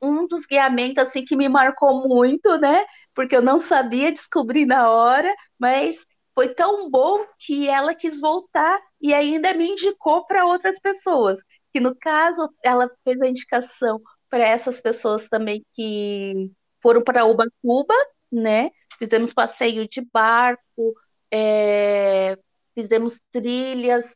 um 0.00 0.26
dos 0.26 0.44
guiamentos 0.44 0.98
assim 0.98 1.24
que 1.24 1.36
me 1.36 1.48
marcou 1.48 2.06
muito, 2.08 2.58
né? 2.58 2.84
Porque 3.14 3.36
eu 3.36 3.42
não 3.42 3.58
sabia 3.58 4.12
descobrir 4.12 4.66
na 4.66 4.90
hora, 4.90 5.34
mas 5.58 6.04
foi 6.34 6.54
tão 6.54 6.90
bom 6.90 7.24
que 7.38 7.68
ela 7.68 7.94
quis 7.94 8.20
voltar 8.20 8.80
e 9.00 9.12
ainda 9.12 9.52
me 9.54 9.68
indicou 9.70 10.26
para 10.26 10.46
outras 10.46 10.78
pessoas. 10.80 11.38
Que 11.72 11.80
no 11.80 11.94
caso, 11.94 12.48
ela 12.62 12.90
fez 13.04 13.20
a 13.20 13.28
indicação 13.28 14.00
para 14.30 14.46
essas 14.46 14.80
pessoas 14.80 15.28
também 15.28 15.64
que 15.74 16.50
foram 16.82 17.02
para 17.02 17.26
Ubatuba, 17.26 17.94
né? 18.30 18.70
Fizemos 18.98 19.32
passeio 19.32 19.88
de 19.88 20.00
barco, 20.12 20.94
é, 21.30 22.38
fizemos 22.74 23.20
trilhas, 23.30 24.06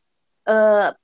uh, 0.47 0.95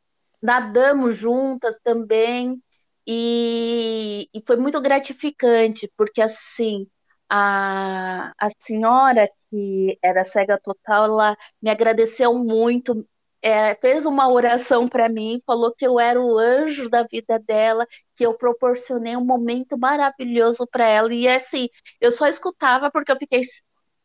nadamos 0.41 1.15
juntas 1.15 1.79
também, 1.83 2.61
e, 3.05 4.29
e, 4.33 4.43
foi 4.47 4.57
muito 4.57 4.79
gratificante, 4.81 5.91
porque 5.97 6.21
assim, 6.21 6.87
a, 7.33 8.31
a 8.37 8.49
senhora 8.59 9.27
que 9.49 9.97
era 10.03 10.23
cega 10.25 10.59
total, 10.59 11.05
ela 11.05 11.37
me 11.61 11.69
agradeceu 11.71 12.33
muito, 12.35 13.07
é, 13.41 13.75
fez 13.75 14.05
uma 14.05 14.29
oração 14.31 14.87
para 14.87 15.09
mim, 15.09 15.41
falou 15.45 15.73
que 15.75 15.85
eu 15.87 15.99
era 15.99 16.21
o 16.21 16.37
anjo 16.37 16.89
da 16.89 17.03
vida 17.03 17.39
dela, 17.39 17.87
que 18.15 18.25
eu 18.25 18.35
proporcionei 18.37 19.15
um 19.17 19.25
momento 19.25 19.77
maravilhoso 19.77 20.67
para 20.67 20.87
ela. 20.87 21.13
E 21.13 21.27
assim, 21.27 21.69
eu 21.99 22.11
só 22.11 22.27
escutava 22.27 22.91
porque 22.91 23.11
eu 23.11 23.17
fiquei 23.17 23.41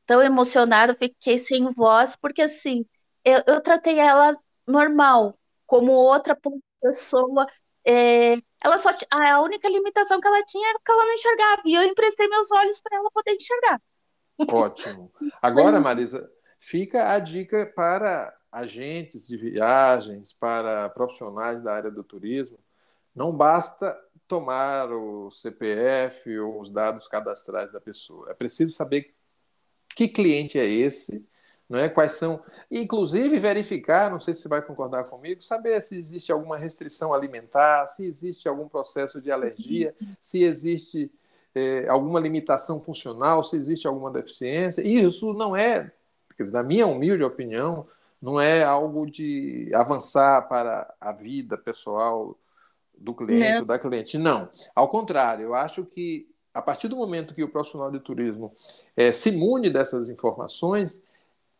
tão 0.06 0.22
emocionada, 0.22 0.94
fiquei 0.96 1.38
sem 1.38 1.72
voz, 1.72 2.16
porque 2.16 2.42
assim, 2.42 2.84
eu, 3.24 3.42
eu 3.46 3.62
tratei 3.62 3.98
ela 3.98 4.36
normal, 4.66 5.38
como 5.66 5.92
outra 5.92 6.36
pessoa. 6.82 7.46
É, 7.86 8.36
ela 8.62 8.78
só 8.78 8.90
a 9.10 9.40
única 9.40 9.68
limitação 9.68 10.20
que 10.20 10.26
ela 10.26 10.44
tinha 10.44 10.68
era 10.68 10.78
que 10.84 10.90
ela 10.90 11.04
não 11.04 11.14
enxergava, 11.14 11.62
e 11.64 11.74
eu 11.74 11.82
emprestei 11.82 12.28
meus 12.28 12.50
olhos 12.50 12.80
para 12.80 12.96
ela 12.96 13.10
poder 13.10 13.34
enxergar. 13.34 13.80
Ótimo. 14.48 15.12
Agora, 15.42 15.80
Marisa, 15.80 16.30
fica 16.58 17.12
a 17.12 17.18
dica 17.18 17.72
para 17.74 18.36
agentes 18.50 19.26
de 19.26 19.36
viagens, 19.36 20.32
para 20.32 20.88
profissionais 20.90 21.62
da 21.62 21.74
área 21.74 21.90
do 21.90 22.02
turismo, 22.02 22.58
não 23.14 23.36
basta 23.36 23.98
tomar 24.26 24.90
o 24.92 25.30
CPF 25.30 26.38
ou 26.38 26.60
os 26.60 26.70
dados 26.70 27.08
cadastrais 27.08 27.72
da 27.72 27.80
pessoa. 27.80 28.30
É 28.30 28.34
preciso 28.34 28.72
saber 28.72 29.14
que 29.94 30.08
cliente 30.08 30.58
é 30.58 30.66
esse, 30.66 31.26
não 31.68 31.78
é? 31.78 31.88
Quais 31.88 32.12
são, 32.12 32.42
inclusive 32.70 33.38
verificar, 33.38 34.10
não 34.10 34.18
sei 34.18 34.32
se 34.32 34.42
você 34.42 34.48
vai 34.48 34.62
concordar 34.62 35.04
comigo, 35.04 35.42
saber 35.42 35.80
se 35.82 35.98
existe 35.98 36.32
alguma 36.32 36.56
restrição 36.56 37.12
alimentar, 37.12 37.86
se 37.88 38.04
existe 38.04 38.48
algum 38.48 38.68
processo 38.68 39.20
de 39.20 39.30
alergia, 39.30 39.94
se 40.20 40.42
existe 40.42 41.12
é, 41.54 41.86
alguma 41.88 42.18
limitação 42.18 42.80
funcional, 42.80 43.44
se 43.44 43.56
existe 43.56 43.86
alguma 43.86 44.10
deficiência. 44.10 44.80
E 44.82 45.04
isso 45.04 45.34
não 45.34 45.54
é, 45.54 45.92
na 46.52 46.62
minha 46.62 46.86
humilde 46.86 47.22
opinião, 47.22 47.86
não 48.20 48.40
é 48.40 48.64
algo 48.64 49.06
de 49.06 49.70
avançar 49.74 50.48
para 50.48 50.92
a 51.00 51.12
vida 51.12 51.58
pessoal 51.58 52.36
do 52.96 53.14
cliente 53.14 53.60
ou 53.60 53.66
da 53.66 53.78
cliente. 53.78 54.16
Não. 54.18 54.50
Ao 54.74 54.88
contrário, 54.88 55.44
eu 55.44 55.54
acho 55.54 55.84
que 55.84 56.26
a 56.52 56.62
partir 56.62 56.88
do 56.88 56.96
momento 56.96 57.34
que 57.34 57.44
o 57.44 57.48
profissional 57.48 57.90
de 57.90 58.00
turismo 58.00 58.52
é, 58.96 59.12
se 59.12 59.28
imune 59.28 59.70
dessas 59.70 60.08
informações, 60.08 61.02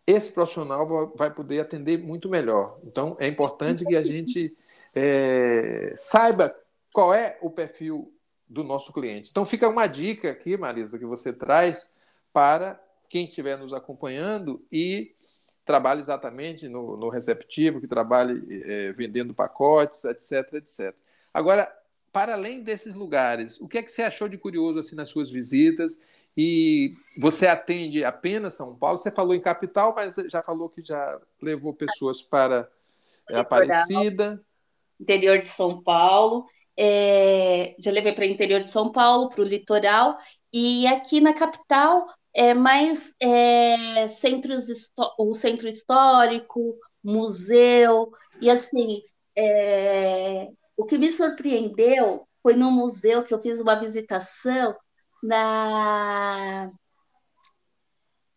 esse 0.08 0.32
profissional 0.32 1.12
vai 1.14 1.30
poder 1.30 1.60
atender 1.60 1.98
muito 1.98 2.30
melhor. 2.30 2.80
Então, 2.82 3.14
é 3.20 3.28
importante 3.28 3.84
que 3.84 3.94
a 3.94 4.02
gente 4.02 4.56
é, 4.94 5.92
saiba 5.98 6.56
qual 6.94 7.12
é 7.12 7.36
o 7.42 7.50
perfil 7.50 8.10
do 8.48 8.64
nosso 8.64 8.90
cliente. 8.90 9.28
Então, 9.30 9.44
fica 9.44 9.68
uma 9.68 9.86
dica 9.86 10.30
aqui, 10.30 10.56
Marisa, 10.56 10.98
que 10.98 11.04
você 11.04 11.30
traz 11.30 11.90
para 12.32 12.82
quem 13.06 13.26
estiver 13.26 13.58
nos 13.58 13.74
acompanhando 13.74 14.64
e 14.72 15.14
trabalhe 15.62 16.00
exatamente 16.00 16.70
no, 16.70 16.96
no 16.96 17.10
receptivo, 17.10 17.78
que 17.78 17.86
trabalhe 17.86 18.62
é, 18.64 18.92
vendendo 18.92 19.34
pacotes, 19.34 20.06
etc, 20.06 20.54
etc. 20.54 20.96
Agora, 21.34 21.70
para 22.10 22.32
além 22.32 22.62
desses 22.62 22.94
lugares, 22.94 23.60
o 23.60 23.68
que 23.68 23.76
é 23.76 23.82
que 23.82 23.92
você 23.92 24.00
achou 24.00 24.26
de 24.26 24.38
curioso 24.38 24.78
assim 24.78 24.96
nas 24.96 25.10
suas 25.10 25.30
visitas? 25.30 25.98
E 26.40 26.94
você 27.18 27.48
atende 27.48 28.04
apenas 28.04 28.54
São 28.54 28.76
Paulo? 28.76 28.96
Você 28.96 29.10
falou 29.10 29.34
em 29.34 29.40
capital, 29.40 29.92
mas 29.92 30.14
já 30.30 30.40
falou 30.40 30.68
que 30.68 30.80
já 30.84 31.20
levou 31.42 31.74
pessoas 31.74 32.22
para 32.22 32.70
Aparecida. 33.28 34.40
Interior 35.00 35.40
de 35.40 35.48
São 35.48 35.82
Paulo. 35.82 36.46
É, 36.76 37.74
já 37.80 37.90
levei 37.90 38.12
para 38.12 38.22
o 38.22 38.28
interior 38.28 38.62
de 38.62 38.70
São 38.70 38.92
Paulo, 38.92 39.30
para 39.30 39.40
o 39.40 39.44
litoral. 39.44 40.16
E 40.52 40.86
aqui 40.86 41.20
na 41.20 41.34
capital, 41.34 42.06
é 42.32 42.54
mais 42.54 43.12
é, 43.20 44.06
centros, 44.06 44.66
o 45.18 45.34
centro 45.34 45.66
histórico, 45.66 46.78
museu. 47.02 48.12
E 48.40 48.48
assim, 48.48 49.02
é, 49.36 50.46
o 50.76 50.84
que 50.84 50.96
me 50.96 51.10
surpreendeu 51.10 52.28
foi 52.40 52.54
no 52.54 52.70
museu 52.70 53.24
que 53.24 53.34
eu 53.34 53.42
fiz 53.42 53.60
uma 53.60 53.74
visitação 53.74 54.76
na 55.22 56.70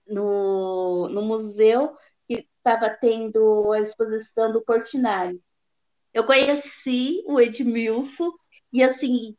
no, 0.07 1.07
no 1.09 1.21
museu 1.21 1.93
que 2.27 2.47
estava 2.57 2.89
tendo 2.89 3.71
a 3.71 3.79
exposição 3.79 4.51
do 4.51 4.61
Portinari. 4.61 5.41
Eu 6.13 6.25
conheci 6.25 7.23
o 7.25 7.39
Edmilson 7.39 8.31
e 8.73 8.83
assim, 8.83 9.35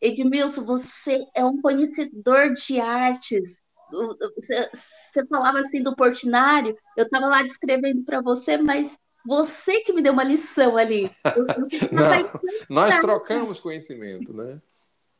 Edmilson, 0.00 0.64
você 0.64 1.26
é 1.34 1.44
um 1.44 1.60
conhecedor 1.60 2.52
de 2.54 2.78
artes. 2.78 3.62
Você, 3.90 4.70
você 4.72 5.26
falava 5.26 5.60
assim 5.60 5.82
do 5.82 5.96
Portinari, 5.96 6.76
eu 6.96 7.04
estava 7.04 7.26
lá 7.26 7.42
descrevendo 7.42 8.04
para 8.04 8.20
você, 8.20 8.56
mas 8.58 8.98
você 9.26 9.80
que 9.80 9.92
me 9.92 10.02
deu 10.02 10.12
uma 10.12 10.24
lição 10.24 10.76
ali. 10.76 11.10
Eu, 11.24 11.46
eu 11.46 11.68
Não, 11.90 12.40
nós 12.68 13.00
trocamos 13.00 13.60
conhecimento, 13.60 14.34
né? 14.34 14.60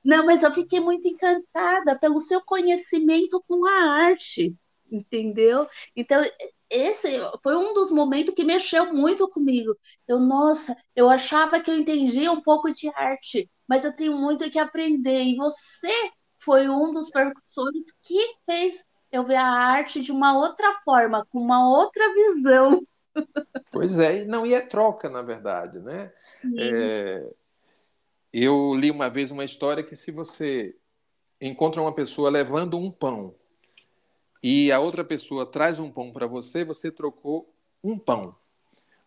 Não, 0.05 0.27
mas 0.27 0.43
eu 0.43 0.53
fiquei 0.53 0.81
muito 0.81 1.09
encantada 1.09 1.99
pelo 1.99 2.21
seu 2.21 2.43
conhecimento 2.45 3.43
com 3.49 3.67
a 3.67 3.73
arte, 4.07 4.55
entendeu? 4.91 5.67
Então, 5.97 6.23
esse 6.69 7.09
foi 7.43 7.57
um 7.57 7.73
dos 7.73 7.91
momentos 7.91 8.35
que 8.35 8.45
mexeu 8.45 8.93
muito 8.93 9.29
comigo. 9.29 9.75
Eu, 10.07 10.19
nossa, 10.21 10.77
eu 10.95 11.09
achava 11.09 11.61
que 11.61 11.71
eu 11.71 11.79
entendia 11.79 12.31
um 12.33 12.43
pouco 12.43 12.71
de 12.71 12.89
arte, 12.95 13.49
mas 13.69 13.85
eu 13.85 13.95
tenho 13.95 14.17
muito 14.19 14.51
que 14.51 14.59
aprender. 14.59 15.23
E 15.23 15.37
você 15.37 15.91
foi 16.39 16.69
um 16.69 16.89
dos 16.93 17.09
percussores 17.11 17.85
que 18.03 18.19
fez 18.45 18.85
eu 19.11 19.25
ver 19.25 19.37
a 19.37 19.47
arte 19.47 20.03
de 20.03 20.13
uma 20.13 20.37
outra 20.37 20.75
forma, 20.85 21.25
com 21.31 21.39
uma 21.41 21.69
outra 21.69 22.13
visão. 22.13 22.83
Pois 23.71 23.99
é, 23.99 24.25
não, 24.25 24.47
e 24.47 24.55
é 24.55 24.61
troca, 24.61 25.09
na 25.09 25.23
verdade, 25.23 25.81
né? 25.81 26.13
É, 26.57 27.35
eu 28.43 28.75
li 28.75 28.91
uma 28.91 29.09
vez 29.09 29.31
uma 29.31 29.45
história 29.45 29.85
que 29.85 29.95
se 29.95 30.11
você 30.11 30.75
encontra 31.41 31.81
uma 31.81 31.95
pessoa 31.95 32.29
levando 32.29 32.77
um 32.77 32.91
pão 32.91 33.33
e 34.43 34.73
a 34.73 34.81
outra 34.81 35.05
pessoa 35.05 35.47
traz 35.47 35.79
um 35.79 35.89
pão 35.89 36.13
para 36.13 36.27
você, 36.27 36.65
você 36.65 36.91
trocou 36.91 37.49
um 37.83 37.97
pão. 37.97 38.35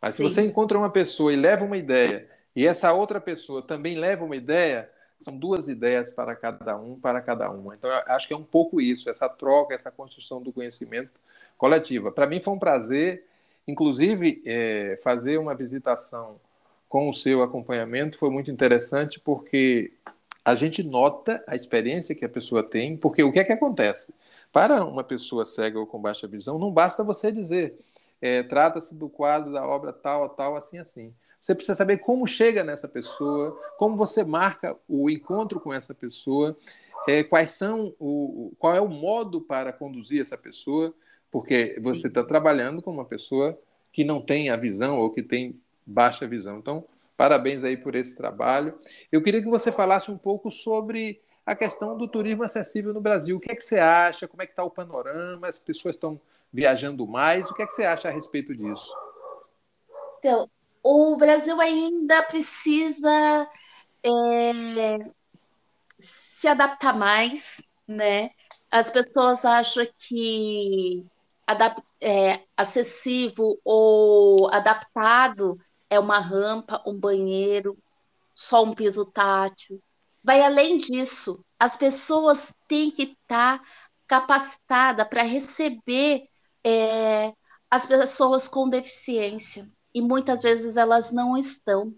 Mas 0.02 0.16
se 0.16 0.24
Sim. 0.24 0.30
você 0.30 0.42
encontra 0.44 0.78
uma 0.78 0.90
pessoa 0.90 1.34
e 1.34 1.36
leva 1.36 1.66
uma 1.66 1.76
ideia 1.78 2.30
e 2.56 2.66
essa 2.66 2.94
outra 2.94 3.20
pessoa 3.20 3.62
também 3.62 3.98
leva 3.98 4.24
uma 4.24 4.36
ideia, 4.36 4.90
são 5.20 5.38
duas 5.38 5.68
ideias 5.68 6.10
para 6.10 6.34
cada 6.34 6.78
um, 6.78 6.98
para 6.98 7.20
cada 7.20 7.52
uma. 7.52 7.76
Então, 7.76 7.90
acho 8.08 8.28
que 8.30 8.34
é 8.34 8.38
um 8.38 8.44
pouco 8.44 8.80
isso, 8.80 9.10
essa 9.10 9.28
troca, 9.28 9.76
essa 9.76 9.92
construção 9.92 10.42
do 10.42 10.54
conhecimento 10.54 11.12
coletiva. 11.58 12.14
Para 12.14 12.28
mim 12.28 12.42
foi 12.42 12.54
um 12.54 12.60
prazer, 12.60 13.26
inclusive, 13.68 14.42
é, 14.46 14.98
fazer 15.04 15.38
uma 15.38 15.54
visitação 15.54 16.40
com 16.88 17.10
o 17.10 17.14
seu 17.14 17.42
acompanhamento 17.42 18.18
foi 18.18 18.30
muito 18.30 18.50
interessante 18.50 19.20
porque 19.20 19.94
a 20.44 20.56
gente 20.56 20.82
nota 20.82 21.44
a 21.46 21.56
experiência 21.56 22.16
que 22.16 22.24
a 22.24 22.30
pessoa 22.30 22.64
tem, 22.64 22.96
porque 22.96 23.22
o 23.22 23.32
que 23.32 23.40
é 23.40 23.44
que 23.44 23.52
acontece? 23.52 24.14
Para 24.52 24.86
uma 24.86 25.04
pessoa 25.04 25.46
cega 25.46 25.78
ou 25.78 25.86
com 25.86 26.02
baixa 26.02 26.28
visão, 26.28 26.58
não 26.58 26.72
basta 26.72 27.04
você 27.04 27.32
dizer 27.32 27.76
é, 28.22 28.44
trata-se 28.44 28.96
do 28.96 29.10
quadro 29.10 29.52
da 29.52 29.66
obra 29.66 29.94
tal, 29.94 30.30
tal, 30.30 30.56
assim, 30.56 30.78
assim. 30.78 31.14
Você 31.40 31.54
precisa 31.54 31.76
saber 31.76 32.00
como 32.00 32.26
chega 32.26 32.64
nessa 32.64 32.88
pessoa, 32.88 33.60
como 33.78 33.96
você 33.96 34.24
marca 34.24 34.76
o 34.88 35.10
encontro 35.10 35.60
com 35.60 35.74
essa 35.74 35.94
pessoa, 35.94 36.58
é, 37.08 37.24
quais 37.24 37.52
são 37.52 37.94
o, 38.00 38.52
qual 38.58 38.76
é 38.76 38.82
o 38.82 38.88
modo 38.88 39.42
para 39.42 39.72
conduzir 39.72 40.22
essa 40.22 40.38
pessoa, 40.38 40.94
porque 41.32 41.78
você 41.80 42.08
está 42.08 42.24
trabalhando 42.24 42.82
com 42.82 42.92
uma 42.92 43.06
pessoa 43.06 43.58
que 43.92 44.04
não 44.04 44.22
tem 44.22 44.50
a 44.50 44.58
visão 44.58 44.98
ou 45.00 45.12
que 45.12 45.24
tem 45.24 45.60
baixa 45.88 46.28
visão. 46.28 46.58
Então, 46.58 46.86
parabéns 47.16 47.64
aí 47.64 47.78
por 47.78 47.96
esse 47.96 48.16
trabalho. 48.16 48.78
Eu 49.12 49.24
queria 49.24 49.42
que 49.42 49.50
você 49.50 49.72
falasse 49.72 50.12
um 50.12 50.18
pouco 50.18 50.52
sobre 50.52 51.22
a 51.46 51.56
questão 51.56 51.98
do 51.98 52.08
turismo 52.08 52.44
acessível 52.44 52.94
no 52.94 53.00
Brasil. 53.00 53.38
O 53.38 53.40
que 53.40 53.52
é 53.52 53.56
que 53.56 53.64
você 53.64 53.80
acha? 53.80 54.28
Como 54.28 54.44
é 54.44 54.46
que 54.46 54.52
está 54.52 54.64
o 54.66 54.70
panorama? 54.70 55.48
As 55.48 55.58
pessoas 55.58 55.96
estão 55.96 56.20
viajando 56.52 57.08
mais? 57.08 57.50
O 57.50 57.54
que 57.54 57.62
é 57.62 57.66
que 57.66 57.74
você 57.74 57.86
acha 57.86 58.10
a 58.10 58.12
respeito 58.12 58.54
disso? 58.54 58.94
Então, 60.20 60.50
o 60.84 61.16
Brasil 61.16 61.60
ainda 61.62 62.22
precisa 62.24 63.50
é, 64.04 65.00
se 66.00 66.48
adaptar 66.48 66.94
mais, 66.94 67.62
né? 67.88 68.32
As 68.70 68.92
pessoas 68.92 69.46
acham 69.46 69.88
que 69.98 71.06
adap 71.46 71.82
é, 72.02 72.42
acessível 72.58 73.58
ou 73.64 74.54
adaptado 74.54 75.58
é 75.90 76.00
uma 76.00 76.20
rampa, 76.20 76.82
um 76.86 76.94
banheiro, 76.94 77.78
só 78.34 78.64
um 78.64 78.76
piso 78.76 79.06
tátil. 79.06 79.82
Vai 80.24 80.42
além 80.42 80.78
disso. 80.78 81.44
As 81.60 81.78
pessoas 81.78 82.54
têm 82.68 82.92
que 82.92 83.04
estar 83.04 83.62
capacitadas 84.08 85.08
para 85.08 85.24
receber 85.24 86.28
é, 86.64 87.34
as 87.70 87.86
pessoas 87.86 88.48
com 88.48 88.70
deficiência. 88.70 89.70
E 89.94 90.02
muitas 90.02 90.42
vezes 90.42 90.78
elas 90.78 91.12
não 91.12 91.38
estão. 91.38 91.94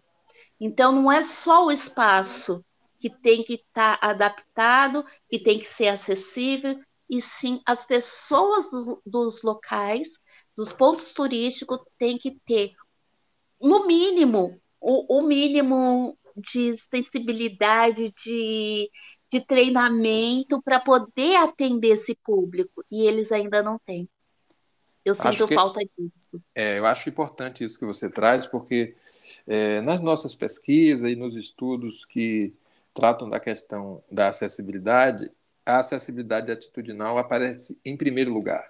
Então, 0.59 0.91
não 0.91 1.11
é 1.11 1.21
só 1.21 1.65
o 1.65 1.71
espaço 1.71 2.63
que 2.99 3.09
tem 3.09 3.43
que 3.43 3.55
estar 3.55 3.97
adaptado, 4.01 5.05
que 5.29 5.39
tem 5.39 5.57
que 5.57 5.65
ser 5.65 5.87
acessível, 5.87 6.79
e 7.09 7.21
sim 7.21 7.61
as 7.65 7.85
pessoas 7.85 8.69
dos, 8.69 9.01
dos 9.05 9.41
locais, 9.41 10.09
dos 10.55 10.71
pontos 10.71 11.13
turísticos, 11.13 11.79
têm 11.97 12.17
que 12.17 12.39
ter 12.45 12.73
no 13.61 13.85
mínimo, 13.85 14.59
o, 14.79 15.19
o 15.19 15.21
mínimo 15.21 16.17
de 16.35 16.77
sensibilidade, 16.89 18.13
de, 18.23 18.89
de 19.31 19.45
treinamento 19.45 20.61
para 20.61 20.79
poder 20.79 21.35
atender 21.35 21.89
esse 21.89 22.15
público. 22.23 22.83
E 22.89 23.05
eles 23.05 23.31
ainda 23.31 23.61
não 23.61 23.77
têm. 23.79 24.07
Eu 25.03 25.15
sinto 25.15 25.47
que, 25.47 25.55
falta 25.55 25.79
disso. 25.97 26.41
É, 26.53 26.77
eu 26.77 26.85
acho 26.85 27.09
importante 27.09 27.63
isso 27.63 27.79
que 27.79 27.85
você 27.85 28.09
traz, 28.09 28.45
porque 28.45 28.95
é, 29.47 29.81
nas 29.81 30.01
nossas 30.01 30.35
pesquisas 30.35 31.09
e 31.09 31.15
nos 31.15 31.35
estudos 31.35 32.05
que 32.05 32.53
tratam 32.93 33.29
da 33.29 33.39
questão 33.39 34.03
da 34.11 34.27
acessibilidade, 34.27 35.31
a 35.65 35.79
acessibilidade 35.79 36.51
atitudinal 36.51 37.17
aparece 37.17 37.79
em 37.85 37.95
primeiro 37.95 38.33
lugar. 38.33 38.69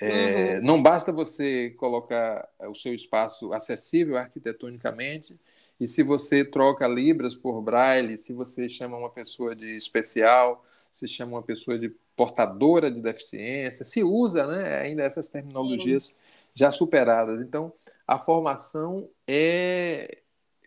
É, 0.00 0.56
uhum. 0.56 0.64
Não 0.64 0.82
basta 0.82 1.12
você 1.12 1.70
colocar 1.70 2.48
o 2.68 2.74
seu 2.74 2.94
espaço 2.94 3.52
acessível 3.52 4.16
arquitetonicamente, 4.16 5.36
e 5.80 5.86
se 5.86 6.02
você 6.02 6.44
troca 6.44 6.86
libras 6.88 7.34
por 7.34 7.60
braille, 7.62 8.18
se 8.18 8.32
você 8.32 8.68
chama 8.68 8.96
uma 8.96 9.10
pessoa 9.10 9.54
de 9.54 9.76
especial, 9.76 10.64
se 10.90 11.06
chama 11.06 11.32
uma 11.32 11.42
pessoa 11.42 11.78
de 11.78 11.94
portadora 12.16 12.90
de 12.90 13.00
deficiência, 13.00 13.84
se 13.84 14.02
usa 14.02 14.46
né, 14.46 14.80
ainda 14.80 15.04
essas 15.04 15.28
terminologias 15.28 16.04
Sim. 16.04 16.14
já 16.54 16.72
superadas. 16.72 17.40
Então, 17.40 17.72
a 18.06 18.18
formação 18.18 19.08
é, 19.26 20.18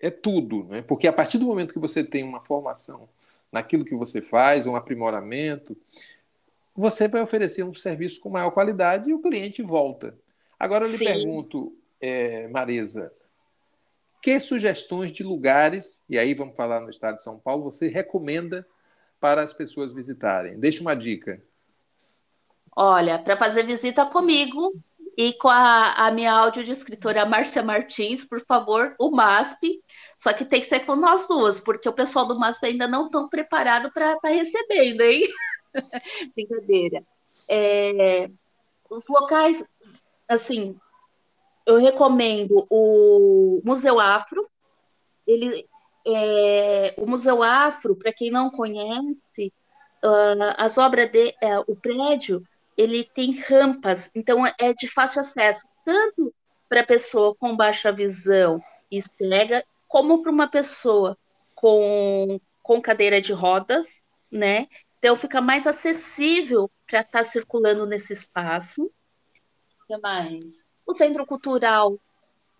é 0.02 0.10
tudo, 0.10 0.64
né? 0.66 0.82
porque 0.82 1.08
a 1.08 1.14
partir 1.14 1.38
do 1.38 1.46
momento 1.46 1.74
que 1.74 1.80
você 1.80 2.04
tem 2.04 2.24
uma 2.24 2.42
formação 2.42 3.10
naquilo 3.52 3.84
que 3.84 3.96
você 3.96 4.22
faz, 4.22 4.66
um 4.66 4.78
aprimoramento, 4.78 5.76
você 6.82 7.08
vai 7.08 7.22
oferecer 7.22 7.64
um 7.64 7.76
serviço 7.76 8.20
com 8.20 8.30
maior 8.30 8.50
qualidade 8.50 9.10
e 9.10 9.14
o 9.14 9.22
cliente 9.22 9.62
volta. 9.62 10.18
Agora 10.60 10.86
eu 10.86 10.92
lhe 10.92 10.98
Sim. 10.98 11.06
pergunto, 11.06 11.78
é, 12.02 12.48
Marisa, 12.48 13.14
que 14.20 14.40
sugestões 14.40 15.12
de 15.12 15.24
lugares, 15.24 16.04
e 16.10 16.18
aí 16.18 16.34
vamos 16.34 16.56
falar 16.56 16.82
no 16.82 16.90
estado 16.90 17.18
de 17.18 17.24
São 17.24 17.38
Paulo, 17.38 17.64
você 17.64 17.88
recomenda 17.88 18.68
para 19.20 19.44
as 19.44 19.54
pessoas 19.54 19.94
visitarem? 19.94 20.60
Deixa 20.60 20.82
uma 20.82 20.96
dica. 20.96 21.40
Olha, 22.76 23.20
para 23.20 23.38
fazer 23.38 23.64
visita 23.64 24.04
comigo 24.08 24.74
e 25.16 25.34
com 25.34 25.50
a, 25.50 26.08
a 26.08 26.12
minha 26.12 26.32
audiodescritora 26.32 27.28
Márcia 27.28 27.62
Martins, 27.62 28.26
por 28.26 28.44
favor, 28.44 28.96
o 29.00 29.12
MASP. 29.12 29.82
Só 30.18 30.34
que 30.34 30.46
tem 30.46 30.62
que 30.62 30.68
ser 30.68 30.80
com 30.82 30.96
nós 30.96 31.28
duas, 31.28 31.60
porque 31.60 31.88
o 31.88 31.94
pessoal 31.94 32.28
do 32.28 32.40
MASP 32.40 32.66
ainda 32.66 32.88
não 32.88 33.06
estão 33.06 33.30
preparado 33.30 33.92
para 33.92 34.14
estar 34.14 34.30
tá 34.30 34.34
recebendo, 34.34 35.02
hein? 35.02 35.28
Brincadeira. 36.36 37.04
É, 37.50 38.30
os 38.90 39.08
locais 39.08 39.64
assim, 40.28 40.78
eu 41.66 41.78
recomendo 41.78 42.66
o 42.70 43.62
Museu 43.64 44.00
Afro. 44.00 44.48
Ele, 45.28 45.68
é, 46.06 46.94
o 46.98 47.06
Museu 47.06 47.44
Afro, 47.44 47.96
para 47.96 48.14
quem 48.14 48.32
não 48.32 48.50
conhece, 48.50 49.54
uh, 50.04 50.56
as 50.58 50.78
obras 50.78 51.12
de, 51.12 51.30
uh, 51.30 51.64
o 51.68 51.76
prédio, 51.76 52.44
ele 52.78 53.04
tem 53.04 53.40
rampas, 53.40 54.10
então 54.16 54.44
é 54.60 54.74
de 54.74 54.88
fácil 54.88 55.20
acesso, 55.20 55.68
tanto 55.86 56.34
para 56.68 56.86
pessoa 56.86 57.36
com 57.36 57.56
baixa 57.56 57.92
visão 57.92 58.60
e 58.90 59.02
cega, 59.02 59.64
como 59.88 60.22
para 60.22 60.32
uma 60.32 60.48
pessoa 60.48 61.18
com, 61.54 62.40
com 62.64 62.82
cadeira 62.82 63.22
de 63.22 63.34
rodas, 63.34 64.04
né? 64.32 64.68
Então 65.02 65.16
fica 65.16 65.42
mais 65.42 65.66
acessível 65.66 66.70
para 66.86 67.00
estar 67.02 67.20
tá 67.20 67.24
circulando 67.24 67.88
nesse 67.88 68.14
espaço. 68.14 68.84
O 68.84 69.88
que 69.88 69.98
mais? 69.98 70.64
O 70.86 70.94
Centro 70.94 71.26
Cultural 71.26 72.00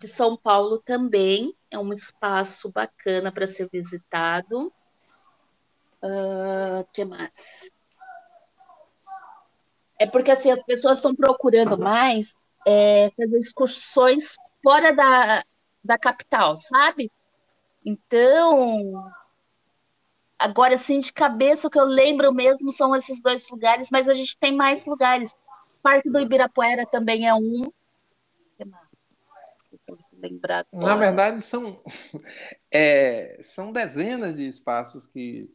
de 0.00 0.08
São 0.08 0.36
Paulo 0.36 0.80
também 0.80 1.54
é 1.70 1.78
um 1.78 1.92
espaço 1.92 2.72
bacana 2.72 3.30
para 3.30 3.46
ser 3.46 3.68
visitado. 3.72 4.72
O 6.02 6.08
uh, 6.08 6.84
que 6.92 7.04
mais? 7.04 7.70
É 9.96 10.08
porque 10.08 10.32
assim, 10.32 10.50
as 10.50 10.64
pessoas 10.64 10.98
estão 10.98 11.14
procurando 11.14 11.78
mais 11.78 12.34
é, 12.66 13.12
fazer 13.16 13.38
excursões 13.38 14.34
fora 14.60 14.92
da, 14.92 15.44
da 15.84 15.96
capital, 15.96 16.56
sabe? 16.56 17.08
Então, 17.86 19.12
agora 20.42 20.74
assim, 20.74 21.00
de 21.00 21.12
cabeça, 21.12 21.68
o 21.68 21.70
que 21.70 21.78
eu 21.78 21.84
lembro 21.84 22.32
mesmo 22.32 22.72
são 22.72 22.94
esses 22.94 23.20
dois 23.20 23.48
lugares, 23.50 23.88
mas 23.90 24.08
a 24.08 24.14
gente 24.14 24.36
tem 24.36 24.54
mais 24.54 24.84
lugares. 24.86 25.34
Parque 25.82 26.10
do 26.10 26.20
Ibirapuera 26.20 26.86
também 26.86 27.26
é 27.26 27.34
um. 27.34 27.70
Lembrar 30.18 30.66
Na 30.72 30.96
verdade, 30.96 31.42
são, 31.42 31.80
é, 32.70 33.38
são 33.42 33.72
dezenas 33.72 34.36
de 34.36 34.46
espaços 34.46 35.06
que 35.06 35.50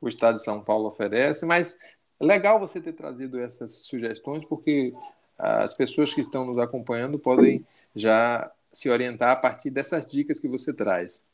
o 0.00 0.08
Estado 0.08 0.36
de 0.36 0.44
São 0.44 0.62
Paulo 0.62 0.88
oferece, 0.88 1.44
mas 1.44 1.78
é 2.18 2.24
legal 2.24 2.58
você 2.58 2.80
ter 2.80 2.92
trazido 2.92 3.38
essas 3.38 3.86
sugestões, 3.86 4.44
porque 4.44 4.94
as 5.38 5.74
pessoas 5.74 6.12
que 6.12 6.20
estão 6.20 6.46
nos 6.46 6.58
acompanhando 6.58 7.18
podem 7.18 7.64
já 7.94 8.50
se 8.72 8.88
orientar 8.88 9.30
a 9.30 9.36
partir 9.36 9.70
dessas 9.70 10.06
dicas 10.06 10.40
que 10.40 10.48
você 10.48 10.72
traz. 10.72 11.24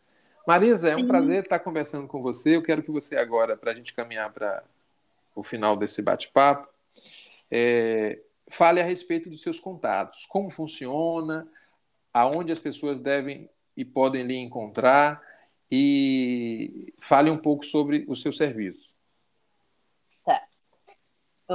Marisa, 0.47 0.89
é 0.89 0.97
um 0.97 1.01
Sim. 1.01 1.09
prazer 1.09 1.45
estar 1.45 1.59
conversando 1.61 2.09
com 2.09 2.21
você. 2.21 2.57
Eu 2.57 2.63
quero 2.63 2.83
que 2.83 2.91
você 2.91 3.17
agora, 3.17 3.57
para 3.57 3.71
a 3.71 3.75
gente 3.75 3.95
caminhar 3.95 4.33
para 4.33 4.63
o 5.35 5.43
final 5.43 5.77
desse 5.77 6.03
bate-papo, 6.03 6.69
é, 7.51 8.21
fale 8.49 8.81
a 8.81 8.85
respeito 8.85 9.31
dos 9.31 9.41
seus 9.41 9.61
contatos, 9.61 10.27
como 10.27 10.51
funciona, 10.51 11.47
aonde 12.13 12.53
as 12.53 12.59
pessoas 12.59 13.01
devem 13.01 13.49
e 13.77 13.85
podem 13.85 14.25
lhe 14.25 14.37
encontrar 14.37 15.23
e 15.71 16.93
fale 16.99 17.31
um 17.31 17.39
pouco 17.39 17.65
sobre 17.65 18.05
o 18.09 18.15
seu 18.15 18.33
serviço. 18.33 18.93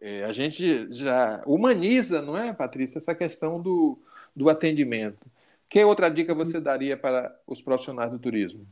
é, 0.00 0.24
a 0.24 0.32
gente 0.32 0.92
já 0.92 1.42
humaniza, 1.46 2.20
não 2.20 2.36
é, 2.36 2.52
Patrícia, 2.52 2.98
essa 2.98 3.14
questão 3.14 3.60
do, 3.60 3.98
do 4.34 4.48
atendimento. 4.48 5.26
Que 5.68 5.84
outra 5.84 6.08
dica 6.08 6.34
você 6.34 6.60
daria 6.60 6.96
para 6.96 7.34
os 7.46 7.62
profissionais 7.62 8.10
do 8.10 8.18
turismo? 8.18 8.66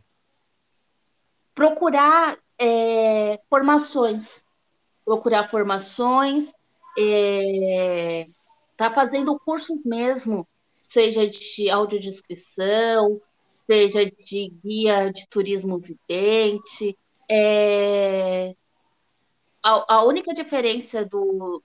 Procurar 1.55 2.39
é, 2.59 3.41
formações, 3.49 4.45
procurar 5.05 5.49
formações, 5.49 6.53
é, 6.99 8.27
tá 8.77 8.91
fazendo 8.91 9.39
cursos 9.39 9.85
mesmo, 9.85 10.47
seja 10.81 11.27
de 11.27 11.71
audiodescrição, 11.71 13.21
seja 13.67 14.05
de 14.05 14.53
guia 14.63 15.11
de 15.11 15.27
turismo 15.29 15.79
vidente. 15.79 16.97
É, 17.31 18.55
a, 19.63 19.97
a 19.97 20.05
única 20.05 20.35
diferença 20.35 21.05
do, 21.05 21.63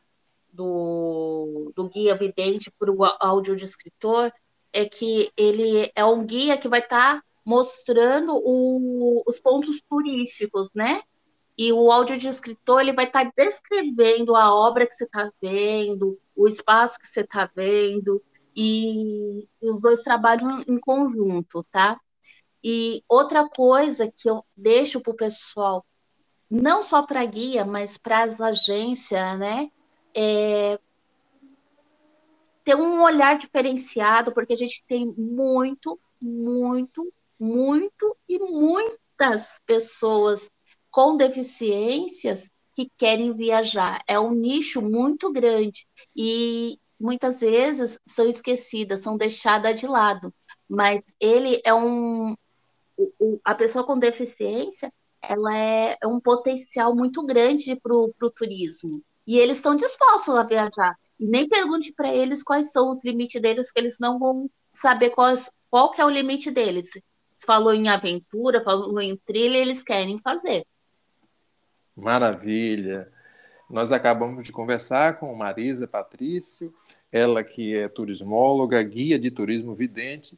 do, 0.51 1.71
do 1.75 1.89
guia 1.89 2.15
vidente 2.15 2.71
para 2.79 2.91
o 2.91 3.03
audiodescritor 3.03 4.31
é 4.71 4.85
que 4.87 5.31
ele 5.35 5.91
é 5.95 6.05
um 6.05 6.25
guia 6.25 6.57
que 6.57 6.67
vai 6.67 6.79
estar 6.79 7.15
tá 7.15 7.23
mostrando 7.45 8.33
o, 8.35 9.23
os 9.25 9.39
pontos 9.39 9.81
turísticos, 9.89 10.69
né? 10.75 11.01
E 11.57 11.73
o 11.73 11.91
áudio 11.91 12.17
de 12.17 12.27
escritor 12.27 12.81
ele 12.81 12.93
vai 12.93 13.05
estar 13.05 13.25
tá 13.25 13.31
descrevendo 13.35 14.35
a 14.35 14.53
obra 14.53 14.85
que 14.85 14.93
você 14.93 15.05
está 15.05 15.31
vendo, 15.41 16.19
o 16.35 16.47
espaço 16.47 16.99
que 16.99 17.07
você 17.07 17.21
está 17.21 17.49
vendo, 17.55 18.23
e, 18.55 19.47
os 19.61 19.81
dois 19.81 20.01
trabalham 20.01 20.61
em 20.67 20.79
conjunto, 20.79 21.63
tá? 21.71 21.99
E 22.63 23.03
outra 23.07 23.47
coisa 23.47 24.11
que 24.11 24.29
eu 24.29 24.43
deixo 24.55 24.99
para 24.99 25.11
o 25.11 25.15
pessoal, 25.15 25.85
não 26.49 26.81
só 26.81 27.03
para 27.03 27.25
guia, 27.25 27.65
mas 27.65 27.97
para 27.97 28.23
as 28.23 28.41
agências, 28.41 29.39
né? 29.39 29.69
É 30.15 30.79
ter 32.63 32.75
um 32.75 33.01
olhar 33.01 33.37
diferenciado, 33.37 34.33
porque 34.33 34.53
a 34.53 34.57
gente 34.57 34.83
tem 34.85 35.05
muito, 35.17 35.97
muito, 36.19 37.13
muito 37.39 38.17
e 38.27 38.37
muitas 38.39 39.61
pessoas 39.65 40.51
com 40.97 41.15
deficiências 41.15 42.49
que 42.73 42.91
querem 42.97 43.31
viajar. 43.31 44.01
É 44.07 44.19
um 44.19 44.31
nicho 44.31 44.81
muito 44.81 45.31
grande 45.31 45.85
e 46.15 46.79
muitas 46.99 47.39
vezes 47.39 47.99
são 48.03 48.27
esquecidas, 48.27 49.01
são 49.01 49.15
deixadas 49.15 49.79
de 49.79 49.85
lado. 49.85 50.33
Mas 50.67 51.03
ele 51.19 51.61
é 51.63 51.71
um. 51.71 52.35
A 53.45 53.53
pessoa 53.53 53.85
com 53.85 53.99
deficiência 53.99 54.91
ela 55.21 55.55
é, 55.55 55.97
é 56.01 56.07
um 56.07 56.19
potencial 56.19 56.95
muito 56.95 57.23
grande 57.27 57.75
para 57.75 57.93
o 57.93 58.31
turismo. 58.35 59.03
E 59.27 59.37
eles 59.37 59.57
estão 59.57 59.75
dispostos 59.75 60.33
a 60.33 60.41
viajar. 60.41 60.95
E 61.19 61.27
nem 61.27 61.47
pergunte 61.47 61.93
para 61.93 62.11
eles 62.11 62.41
quais 62.41 62.71
são 62.71 62.89
os 62.89 63.03
limites 63.03 63.39
deles, 63.39 63.71
que 63.71 63.79
eles 63.79 63.97
não 63.99 64.17
vão 64.17 64.49
saber 64.71 65.11
quais, 65.11 65.51
qual 65.69 65.91
que 65.91 66.01
é 66.01 66.05
o 66.05 66.09
limite 66.09 66.49
deles 66.49 66.89
falou 67.45 67.71
em 67.71 67.87
aventura, 67.87 68.63
falou 68.63 68.99
em 68.99 69.15
trilha, 69.15 69.57
eles 69.57 69.83
querem 69.83 70.17
fazer. 70.17 70.65
Maravilha. 71.97 73.09
Nós 73.67 73.91
acabamos 73.91 74.45
de 74.45 74.51
conversar 74.51 75.19
com 75.19 75.33
Marisa 75.35 75.87
Patrício, 75.87 76.71
ela 77.11 77.43
que 77.43 77.75
é 77.75 77.87
turismóloga, 77.89 78.81
guia 78.83 79.17
de 79.17 79.31
turismo 79.31 79.73
vidente, 79.73 80.37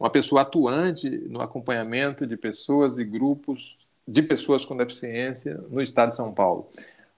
uma 0.00 0.10
pessoa 0.10 0.40
atuante 0.40 1.08
no 1.10 1.40
acompanhamento 1.40 2.26
de 2.26 2.36
pessoas 2.36 2.98
e 2.98 3.04
grupos 3.04 3.78
de 4.08 4.22
pessoas 4.22 4.64
com 4.64 4.76
deficiência 4.76 5.62
no 5.70 5.80
estado 5.80 6.08
de 6.08 6.16
São 6.16 6.32
Paulo. 6.32 6.68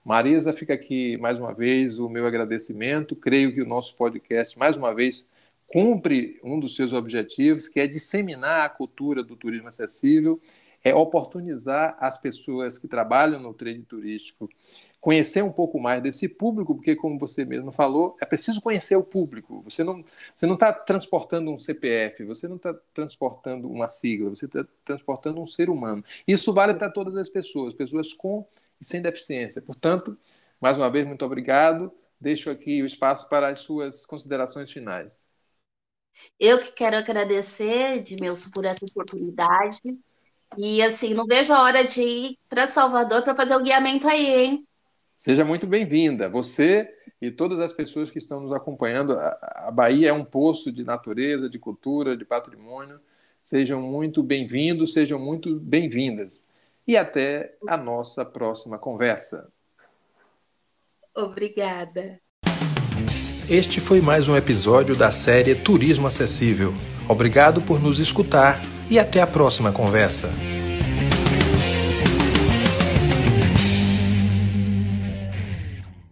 Marisa, 0.05 0.53
fica 0.53 0.75
aqui 0.75 1.17
mais 1.19 1.39
uma 1.39 1.55
vez 1.55 1.99
o 1.99 2.09
meu 2.09 2.27
agradecimento. 2.27 3.17
Creio 3.17 3.55
que 3.55 3.63
o 3.63 3.67
nosso 3.67 3.97
podcast, 3.97 4.59
mais 4.59 4.77
uma 4.77 4.95
vez, 4.95 5.27
cumpre 5.67 6.39
um 6.45 6.61
dos 6.61 6.77
seus 6.77 6.93
objetivos, 6.93 7.69
que 7.69 7.81
é 7.81 7.87
disseminar 7.87 8.67
a 8.67 8.69
cultura 8.69 9.23
do 9.23 9.37
turismo 9.37 9.69
acessível, 9.69 10.41
é 10.85 10.95
oportunizar 10.95 11.97
as 12.01 12.19
pessoas 12.19 12.79
que 12.79 12.89
trabalham 12.89 13.41
no 13.41 13.53
trade 13.55 13.83
turístico 13.83 14.49
conhecer 15.01 15.43
um 15.43 15.53
pouco 15.53 15.79
mais 15.79 16.03
desse 16.03 16.29
público, 16.29 16.75
porque 16.75 16.97
como 16.97 17.19
você 17.19 17.45
mesmo 17.45 17.71
falou, 17.71 18.17
é 18.21 18.27
preciso 18.27 18.61
conhecer 18.61 18.97
o 18.97 19.05
público. 19.05 19.63
Você 19.63 19.85
não 19.85 20.05
você 20.35 20.47
não 20.47 20.55
está 20.55 20.73
transportando 20.73 21.51
um 21.53 21.59
CPF, 21.59 22.25
você 22.25 22.49
não 22.49 22.57
está 22.57 22.75
transportando 22.93 23.71
uma 23.71 23.87
sigla, 23.89 24.31
você 24.31 24.47
está 24.47 24.67
transportando 24.85 25.41
um 25.41 25.47
ser 25.47 25.71
humano. 25.71 26.05
Isso 26.27 26.53
vale 26.53 26.75
para 26.75 26.91
todas 26.91 27.17
as 27.17 27.29
pessoas, 27.29 27.75
pessoas 27.75 28.13
com 28.13 28.45
e 28.81 28.85
sem 28.85 29.01
deficiência. 29.01 29.63
Portanto, 29.63 30.17
mais 30.61 30.77
uma 30.79 30.91
vez, 30.91 31.07
muito 31.07 31.25
obrigado. 31.25 31.93
Deixo 32.21 32.51
aqui 32.51 32.83
o 32.83 32.87
espaço 32.87 33.29
para 33.29 33.49
as 33.49 33.61
suas 33.61 34.05
considerações 34.07 34.71
finais. 34.73 35.25
Eu 36.39 36.59
que 36.61 36.73
quero 36.73 36.97
agradecer, 36.97 37.99
Edmilson, 37.99 38.51
por 38.51 38.65
essa 38.65 38.85
oportunidade. 38.85 39.81
E 40.57 40.83
assim, 40.83 41.15
não 41.15 41.27
vejo 41.27 41.53
a 41.53 41.63
hora 41.63 41.85
de 41.85 42.03
ir 42.03 42.39
para 42.49 42.67
Salvador 42.67 43.23
para 43.23 43.35
fazer 43.35 43.57
o 43.57 43.63
guiamento 43.63 44.07
aí, 44.09 44.27
hein? 44.27 44.67
Seja 45.17 45.45
muito 45.45 45.67
bem-vinda. 45.67 46.29
Você 46.29 46.93
e 47.21 47.31
todas 47.31 47.59
as 47.59 47.73
pessoas 47.73 48.11
que 48.11 48.19
estão 48.19 48.41
nos 48.41 48.53
acompanhando. 48.53 49.19
A 49.19 49.71
Bahia 49.71 50.11
é 50.11 50.13
um 50.13 50.25
poço 50.25 50.71
de 50.71 50.85
natureza, 50.85 51.49
de 51.49 51.59
cultura, 51.59 52.17
de 52.17 52.25
patrimônio. 52.25 53.01
Sejam 53.43 53.81
muito 53.81 54.23
bem-vindos, 54.23 54.93
sejam 54.93 55.19
muito 55.19 55.59
bem-vindas 55.61 56.49
e 56.87 56.97
até 56.97 57.55
a 57.67 57.77
nossa 57.77 58.25
próxima 58.25 58.79
conversa. 58.79 59.49
Obrigada. 61.15 62.21
Este 63.49 63.81
foi 63.81 64.01
mais 64.01 64.29
um 64.29 64.37
episódio 64.37 64.97
da 64.97 65.11
série 65.11 65.55
Turismo 65.55 66.07
Acessível. 66.07 66.73
Obrigado 67.09 67.63
por 67.63 67.81
nos 67.81 68.01
escutar 68.01 68.61
e 68.91 68.99
até 68.99 69.21
a 69.21 69.27
próxima 69.27 69.73
conversa. 69.73 70.29